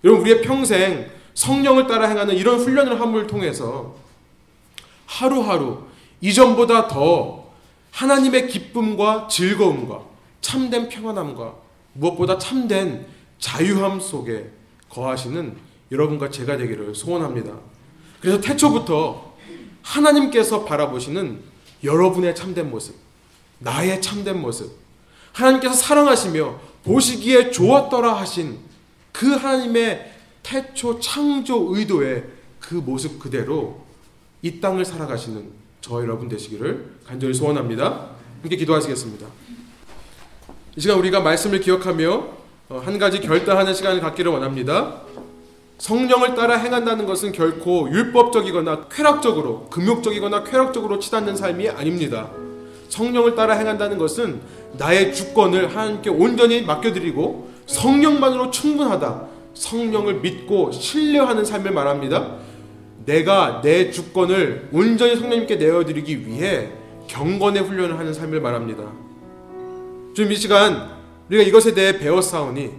여러분 0.03 0.23
우리의 0.23 0.43
평생 0.43 1.09
성령을 1.35 1.87
따라 1.87 2.09
행하는 2.09 2.35
이런 2.35 2.59
훈련을 2.59 3.01
함을 3.01 3.29
통해서 3.29 3.97
하루하루 5.07 5.85
이전보다 6.21 6.89
더 6.89 7.53
하나님의 7.93 8.49
기쁨과 8.49 9.29
즐거움과 9.29 10.03
참된 10.41 10.89
평안함과 10.89 11.55
무엇보다 11.93 12.39
참된 12.39 13.07
자유함 13.39 14.01
속에 14.01 14.51
거하시는 14.89 15.57
여러분과 15.93 16.31
제가 16.31 16.57
되기를 16.57 16.95
소원합니다. 16.95 17.55
그래서 18.21 18.41
태초부터 18.41 19.37
하나님께서 19.83 20.65
바라보시는 20.65 21.41
여러분의 21.85 22.35
참된 22.35 22.71
모습, 22.71 22.97
나의 23.61 24.03
참된 24.03 24.41
모습, 24.43 24.88
하나님께서 25.33 25.75
사랑하시며 25.75 26.59
보시기에 26.85 27.51
좋았더라 27.51 28.15
하신 28.15 28.59
그 29.13 29.27
하나님의 29.31 30.13
태초 30.43 31.01
창조 31.01 31.75
의도의 31.75 32.25
그 32.61 32.75
모습 32.75 33.19
그대로 33.19 33.85
이 34.43 34.61
땅을 34.61 34.85
살아가시는 34.85 35.51
저 35.81 36.01
여러분 36.03 36.29
되시기를 36.29 36.99
간절히 37.07 37.35
소원합니다. 37.35 38.11
함께 38.43 38.57
기도하시겠습니다. 38.57 39.27
이 40.77 40.81
시간 40.81 40.99
우리가 40.99 41.21
말씀을 41.21 41.61
기억하며 41.61 42.39
어, 42.69 42.83
한 42.85 42.99
가지 42.99 43.21
결단하는 43.21 43.75
시간을 43.75 44.01
갖기를 44.01 44.31
원합니다. 44.31 45.03
성령을 45.79 46.35
따라 46.35 46.57
행한다는 46.57 47.07
것은 47.07 47.33
결코 47.33 47.89
율법적이거나 47.91 48.89
쾌락적으로, 48.91 49.69
금욕적이거나 49.71 50.45
쾌락적으로 50.45 50.99
치닫는 50.99 51.37
삶이 51.37 51.69
아닙니다. 51.69 52.31
성령을 52.89 53.35
따라 53.35 53.55
행한다는 53.55 53.99
것은 53.99 54.41
나의 54.79 55.15
주권을 55.15 55.75
하나님께 55.75 56.11
온전히 56.11 56.63
맡겨드리고 56.63 57.51
성령만으로 57.67 58.51
충분하다. 58.51 59.27
성령을 59.55 60.21
믿고 60.21 60.71
신뢰하는 60.73 61.45
삶을 61.45 61.73
말합니다. 61.73 62.37
내가 63.05 63.61
내 63.63 63.91
주권을 63.91 64.69
온전히 64.73 65.17
성령님께 65.17 65.57
내어드리기 65.57 66.27
위해 66.27 66.69
경건의 67.09 67.63
훈련을 67.63 67.99
하는 67.99 68.13
삶을 68.13 68.41
말합니다. 68.41 68.85
지금 70.15 70.31
이 70.33 70.37
시간 70.37 70.91
우리가 71.29 71.43
이것에 71.43 71.75
대해 71.75 71.99
배웠사오니 71.99 72.71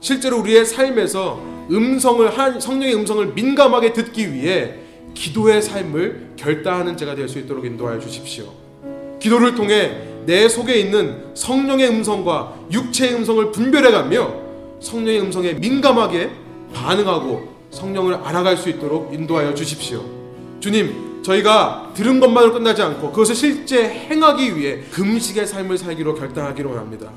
실제로 0.00 0.38
우리의 0.40 0.64
삶에서 0.64 1.42
음성을 1.70 2.38
한 2.38 2.60
성령의 2.60 2.94
음성을 2.94 3.26
민감하게 3.34 3.92
듣기 3.92 4.32
위해 4.32 4.74
기도의 5.14 5.60
삶을 5.62 6.34
결단하는 6.36 6.96
자가 6.96 7.14
될 7.14 7.28
수 7.28 7.38
있도록 7.38 7.64
인도하여 7.64 7.98
주십시오. 7.98 8.67
기도를 9.20 9.54
통해 9.54 10.08
내 10.26 10.48
속에 10.48 10.76
있는 10.76 11.24
성령의 11.34 11.88
음성과 11.88 12.54
육체의 12.70 13.14
음성을 13.14 13.50
분별해가며 13.52 14.34
성령의 14.80 15.20
음성에 15.22 15.54
민감하게 15.54 16.30
반응하고 16.74 17.56
성령을 17.70 18.14
알아갈 18.14 18.56
수 18.56 18.68
있도록 18.68 19.12
인도하여 19.12 19.54
주십시오. 19.54 20.04
주님, 20.60 21.22
저희가 21.22 21.92
들은 21.94 22.20
것만으로 22.20 22.52
끝나지 22.52 22.82
않고 22.82 23.10
그것을 23.10 23.34
실제 23.34 23.88
행하기 23.88 24.56
위해 24.56 24.80
금식의 24.92 25.46
삶을 25.46 25.78
살기로 25.78 26.14
결단하기로 26.14 26.76
합니다. 26.76 27.10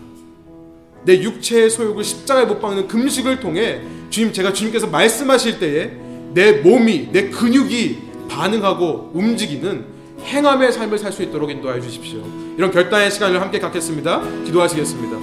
내 1.03 1.21
육체의 1.21 1.69
소욕을 1.69 2.03
십자가에 2.03 2.45
못 2.45 2.59
박는 2.59 2.87
금식을 2.87 3.39
통해 3.39 3.81
주님 4.09 4.33
제가 4.33 4.53
주님께서 4.53 4.87
말씀하실 4.87 5.59
때에 5.59 5.91
내 6.33 6.51
몸이 6.53 7.09
내 7.11 7.29
근육이 7.29 7.97
반응하고 8.29 9.11
움직이는 9.13 9.85
행함의 10.25 10.71
삶을 10.71 10.97
살 10.97 11.11
수 11.11 11.23
있도록 11.23 11.49
인도하여 11.51 11.81
주십시오. 11.81 12.21
이런 12.57 12.71
결단의 12.71 13.11
시간을 13.11 13.41
함께 13.41 13.59
갖겠습니다. 13.59 14.21
기도하시겠습니다. 14.45 15.17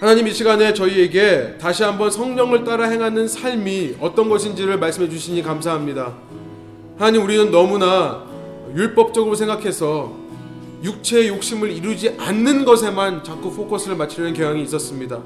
하나님 0.00 0.28
이 0.28 0.32
시간에 0.32 0.72
저희에게 0.72 1.58
다시 1.58 1.82
한번 1.82 2.10
성령을 2.10 2.64
따라 2.64 2.88
행하는 2.88 3.26
삶이 3.26 3.96
어떤 4.00 4.28
것인지를 4.28 4.78
말씀해 4.78 5.08
주시니 5.08 5.42
감사합니다. 5.42 6.14
하나님 6.96 7.24
우리는 7.24 7.50
너무나 7.50 8.24
율법적으로 8.74 9.34
생각해서 9.34 10.12
육체의 10.84 11.28
욕심을 11.28 11.72
이루지 11.72 12.14
않는 12.16 12.64
것에만 12.64 13.24
자꾸 13.24 13.52
포커스를 13.52 13.96
맞추려는 13.96 14.34
경향이 14.34 14.62
있었습니다. 14.62 15.20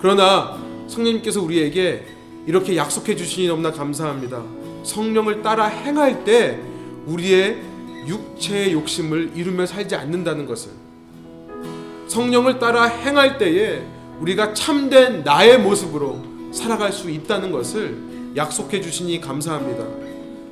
그러나 0.00 0.58
성령님께서 0.86 1.42
우리에게 1.42 2.04
이렇게 2.46 2.76
약속해 2.76 3.14
주시니 3.16 3.48
너무나 3.48 3.72
감사합니다. 3.72 4.42
성령을 4.84 5.42
따라 5.42 5.66
행할 5.66 6.24
때 6.24 6.58
우리의 7.06 7.58
육체의 8.06 8.72
욕심을 8.72 9.32
이루며 9.34 9.66
살지 9.66 9.94
않는다는 9.94 10.46
것을 10.46 10.70
성령을 12.06 12.58
따라 12.58 12.84
행할 12.84 13.38
때에 13.38 13.82
우리가 14.20 14.54
참된 14.54 15.22
나의 15.24 15.58
모습으로 15.58 16.22
살아갈 16.52 16.92
수 16.92 17.10
있다는 17.10 17.52
것을 17.52 18.32
약속해 18.34 18.80
주시니 18.80 19.20
감사합니다. 19.20 19.84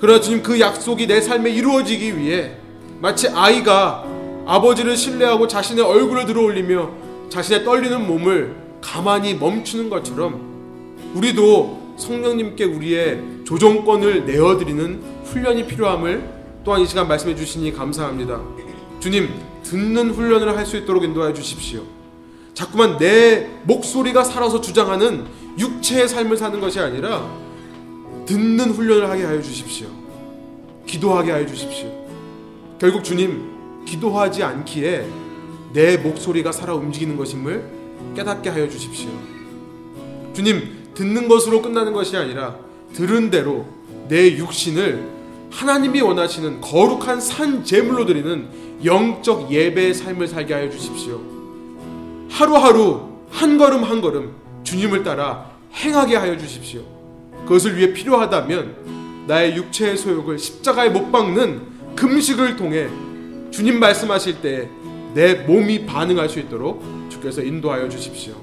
그러나 0.00 0.20
주님 0.20 0.42
그 0.42 0.60
약속이 0.60 1.06
내 1.06 1.20
삶에 1.20 1.50
이루어지기 1.50 2.18
위해 2.18 2.56
마치 3.00 3.28
아이가 3.28 4.04
아버지를 4.46 4.96
신뢰하고 4.96 5.48
자신의 5.48 5.84
얼굴을 5.84 6.26
들어올리며 6.26 6.90
자신의 7.30 7.64
떨리는 7.64 8.06
몸을 8.06 8.65
가만히 8.86 9.34
멈추는 9.34 9.90
것처럼 9.90 11.12
우리도 11.14 11.96
성령님께 11.98 12.64
우리의 12.64 13.20
조종권을 13.44 14.26
내어드리는 14.26 15.02
훈련이 15.24 15.66
필요함을 15.66 16.36
또한 16.64 16.80
이 16.82 16.86
시간 16.86 17.08
말씀해 17.08 17.34
주시니 17.34 17.72
감사합니다. 17.72 18.40
주님, 19.00 19.28
듣는 19.64 20.10
훈련을 20.10 20.56
할 20.56 20.64
수 20.64 20.76
있도록 20.76 21.02
인도해 21.02 21.34
주십시오. 21.34 21.82
자꾸만 22.54 22.96
내 22.96 23.48
목소리가 23.64 24.22
살아서 24.22 24.60
주장하는 24.60 25.26
육체의 25.58 26.08
삶을 26.08 26.36
사는 26.36 26.60
것이 26.60 26.78
아니라 26.78 27.28
듣는 28.24 28.70
훈련을 28.70 29.10
하게 29.10 29.24
하여 29.24 29.42
주십시오. 29.42 29.88
기도하게 30.86 31.32
하여 31.32 31.46
주십시오. 31.46 31.88
결국 32.78 33.02
주님 33.02 33.84
기도하지 33.84 34.44
않기에 34.44 35.06
내 35.72 35.96
목소리가 35.96 36.52
살아 36.52 36.74
움직이는 36.74 37.16
것임을 37.16 37.75
깨닫게 38.16 38.50
하여 38.50 38.68
주십시오. 38.68 39.10
주님 40.32 40.88
듣는 40.94 41.28
것으로 41.28 41.62
끝나는 41.62 41.92
것이 41.92 42.16
아니라 42.16 42.56
들은 42.94 43.30
대로 43.30 43.66
내 44.08 44.36
육신을 44.36 45.16
하나님이 45.50 46.00
원하시는 46.00 46.60
거룩한 46.60 47.20
산 47.20 47.64
제물로 47.64 48.06
드리는 48.06 48.48
영적 48.84 49.50
예배의 49.50 49.94
삶을 49.94 50.26
살게 50.26 50.54
하여 50.54 50.70
주십시오. 50.70 51.20
하루하루 52.30 53.02
한 53.30 53.58
걸음 53.58 53.84
한 53.84 54.00
걸음 54.00 54.32
주님을 54.64 55.04
따라 55.04 55.50
행하게 55.74 56.16
하여 56.16 56.36
주십시오. 56.36 56.82
그것을 57.44 57.76
위해 57.76 57.92
필요하다면 57.92 59.24
나의 59.28 59.56
육체의 59.56 59.96
소욕을 59.96 60.38
십자가에 60.38 60.88
못 60.88 61.12
박는 61.12 61.94
금식을 61.94 62.56
통해 62.56 62.88
주님 63.50 63.78
말씀하실 63.78 64.40
때 64.40 64.86
내 65.16 65.32
몸이 65.32 65.86
반응할 65.86 66.28
수 66.28 66.38
있도록 66.40 66.84
주께서 67.26 67.42
인도하여 67.42 67.88
주십시오. 67.88 68.34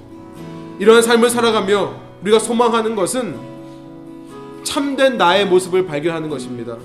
이러한 0.79 1.01
삶을 1.01 1.29
살아가며 1.29 1.95
우리가 2.21 2.39
소망하는 2.39 2.95
것은 2.95 3.37
참된 4.63 5.17
나의 5.17 5.45
모습을 5.47 5.85
발견하는 5.85 6.29
것입니다. 6.29 6.77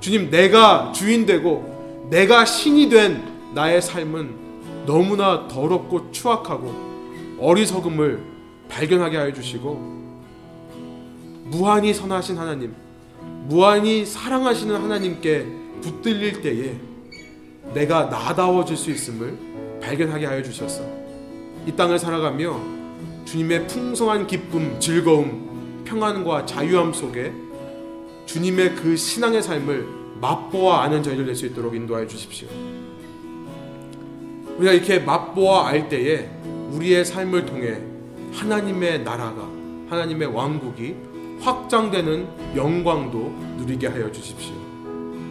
주님, 0.00 0.30
내가 0.30 0.92
주인 0.92 1.24
되고 1.24 2.08
내가 2.10 2.44
신이 2.44 2.88
된 2.88 3.22
나의 3.54 3.80
삶은 3.80 4.84
너무나 4.86 5.48
더럽고 5.48 6.10
추악하고 6.12 7.36
어리석음을 7.40 8.22
발견하게 8.68 9.16
하여 9.16 9.32
주시고 9.32 9.96
무한히 11.44 11.94
선하신 11.94 12.38
하나님, 12.38 12.74
무한히 13.44 14.04
사랑하시는 14.04 14.74
하나님께 14.74 15.46
붙들릴 15.80 16.42
때에 16.42 16.76
내가 17.74 18.06
나다워질 18.06 18.76
수 18.76 18.90
있음을 18.90 19.80
발견하게 19.80 20.26
하여 20.26 20.42
주셔서 20.42 20.95
이 21.66 21.72
땅을 21.72 21.98
살아가며 21.98 22.60
주님의 23.24 23.66
풍성한 23.66 24.28
기쁨, 24.28 24.78
즐거움, 24.78 25.82
평안과 25.84 26.46
자유함 26.46 26.92
속에 26.92 27.32
주님의 28.26 28.76
그 28.76 28.96
신앙의 28.96 29.42
삶을 29.42 29.86
맛보아 30.20 30.82
아는 30.82 31.02
저희들 31.02 31.26
될수 31.26 31.46
있도록 31.46 31.74
인도하여 31.74 32.06
주십시오. 32.06 32.48
우리가 34.56 34.72
이렇게 34.72 35.00
맛보아 35.00 35.66
알 35.66 35.88
때에 35.88 36.30
우리의 36.70 37.04
삶을 37.04 37.46
통해 37.46 37.80
하나님의 38.32 39.02
나라가 39.02 39.48
하나님의 39.88 40.28
왕국이 40.28 40.94
확장되는 41.40 42.56
영광도 42.56 43.18
누리게 43.58 43.88
하여 43.88 44.10
주십시오. 44.10 44.54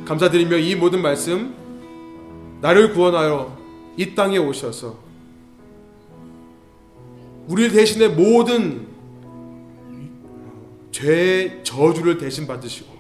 감사드리며 0.06 0.58
이 0.58 0.76
모든 0.76 1.02
말씀 1.02 1.56
나를 2.62 2.94
구원하여 2.94 3.58
이 3.98 4.14
땅에 4.14 4.38
오셔서 4.38 5.05
우리 7.48 7.70
대신에 7.70 8.08
모든 8.08 8.88
죄의 10.92 11.64
저주를 11.64 12.18
대신 12.18 12.48
받으시고 12.48 12.94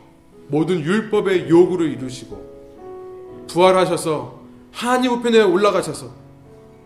모든 0.47 0.81
율법의 0.81 1.49
요구를 1.49 1.91
이루시고 1.91 3.45
부활하셔서 3.47 4.41
하나님 4.71 5.13
우편에 5.13 5.41
올라가셔서 5.41 6.11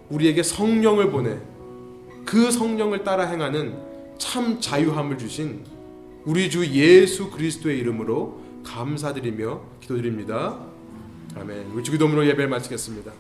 우리에게 0.10 0.44
성령을 0.44 1.12
보내 1.12 1.38
그 2.26 2.52
성령을 2.52 3.04
따라 3.04 3.26
행하는 3.26 3.78
참 4.18 4.60
자유함을 4.60 5.18
주신 5.18 5.64
우리 6.26 6.50
주 6.50 6.66
예수 6.68 7.32
그리스도의 7.32 7.80
이름으로 7.80 8.40
감사드리며 8.64 9.62
기도드립니다. 9.82 10.60
아멘. 11.36 11.72
우리 11.74 11.84
주기도문으로 11.84 12.28
예배를 12.28 12.50
마치겠습니다. 12.50 13.12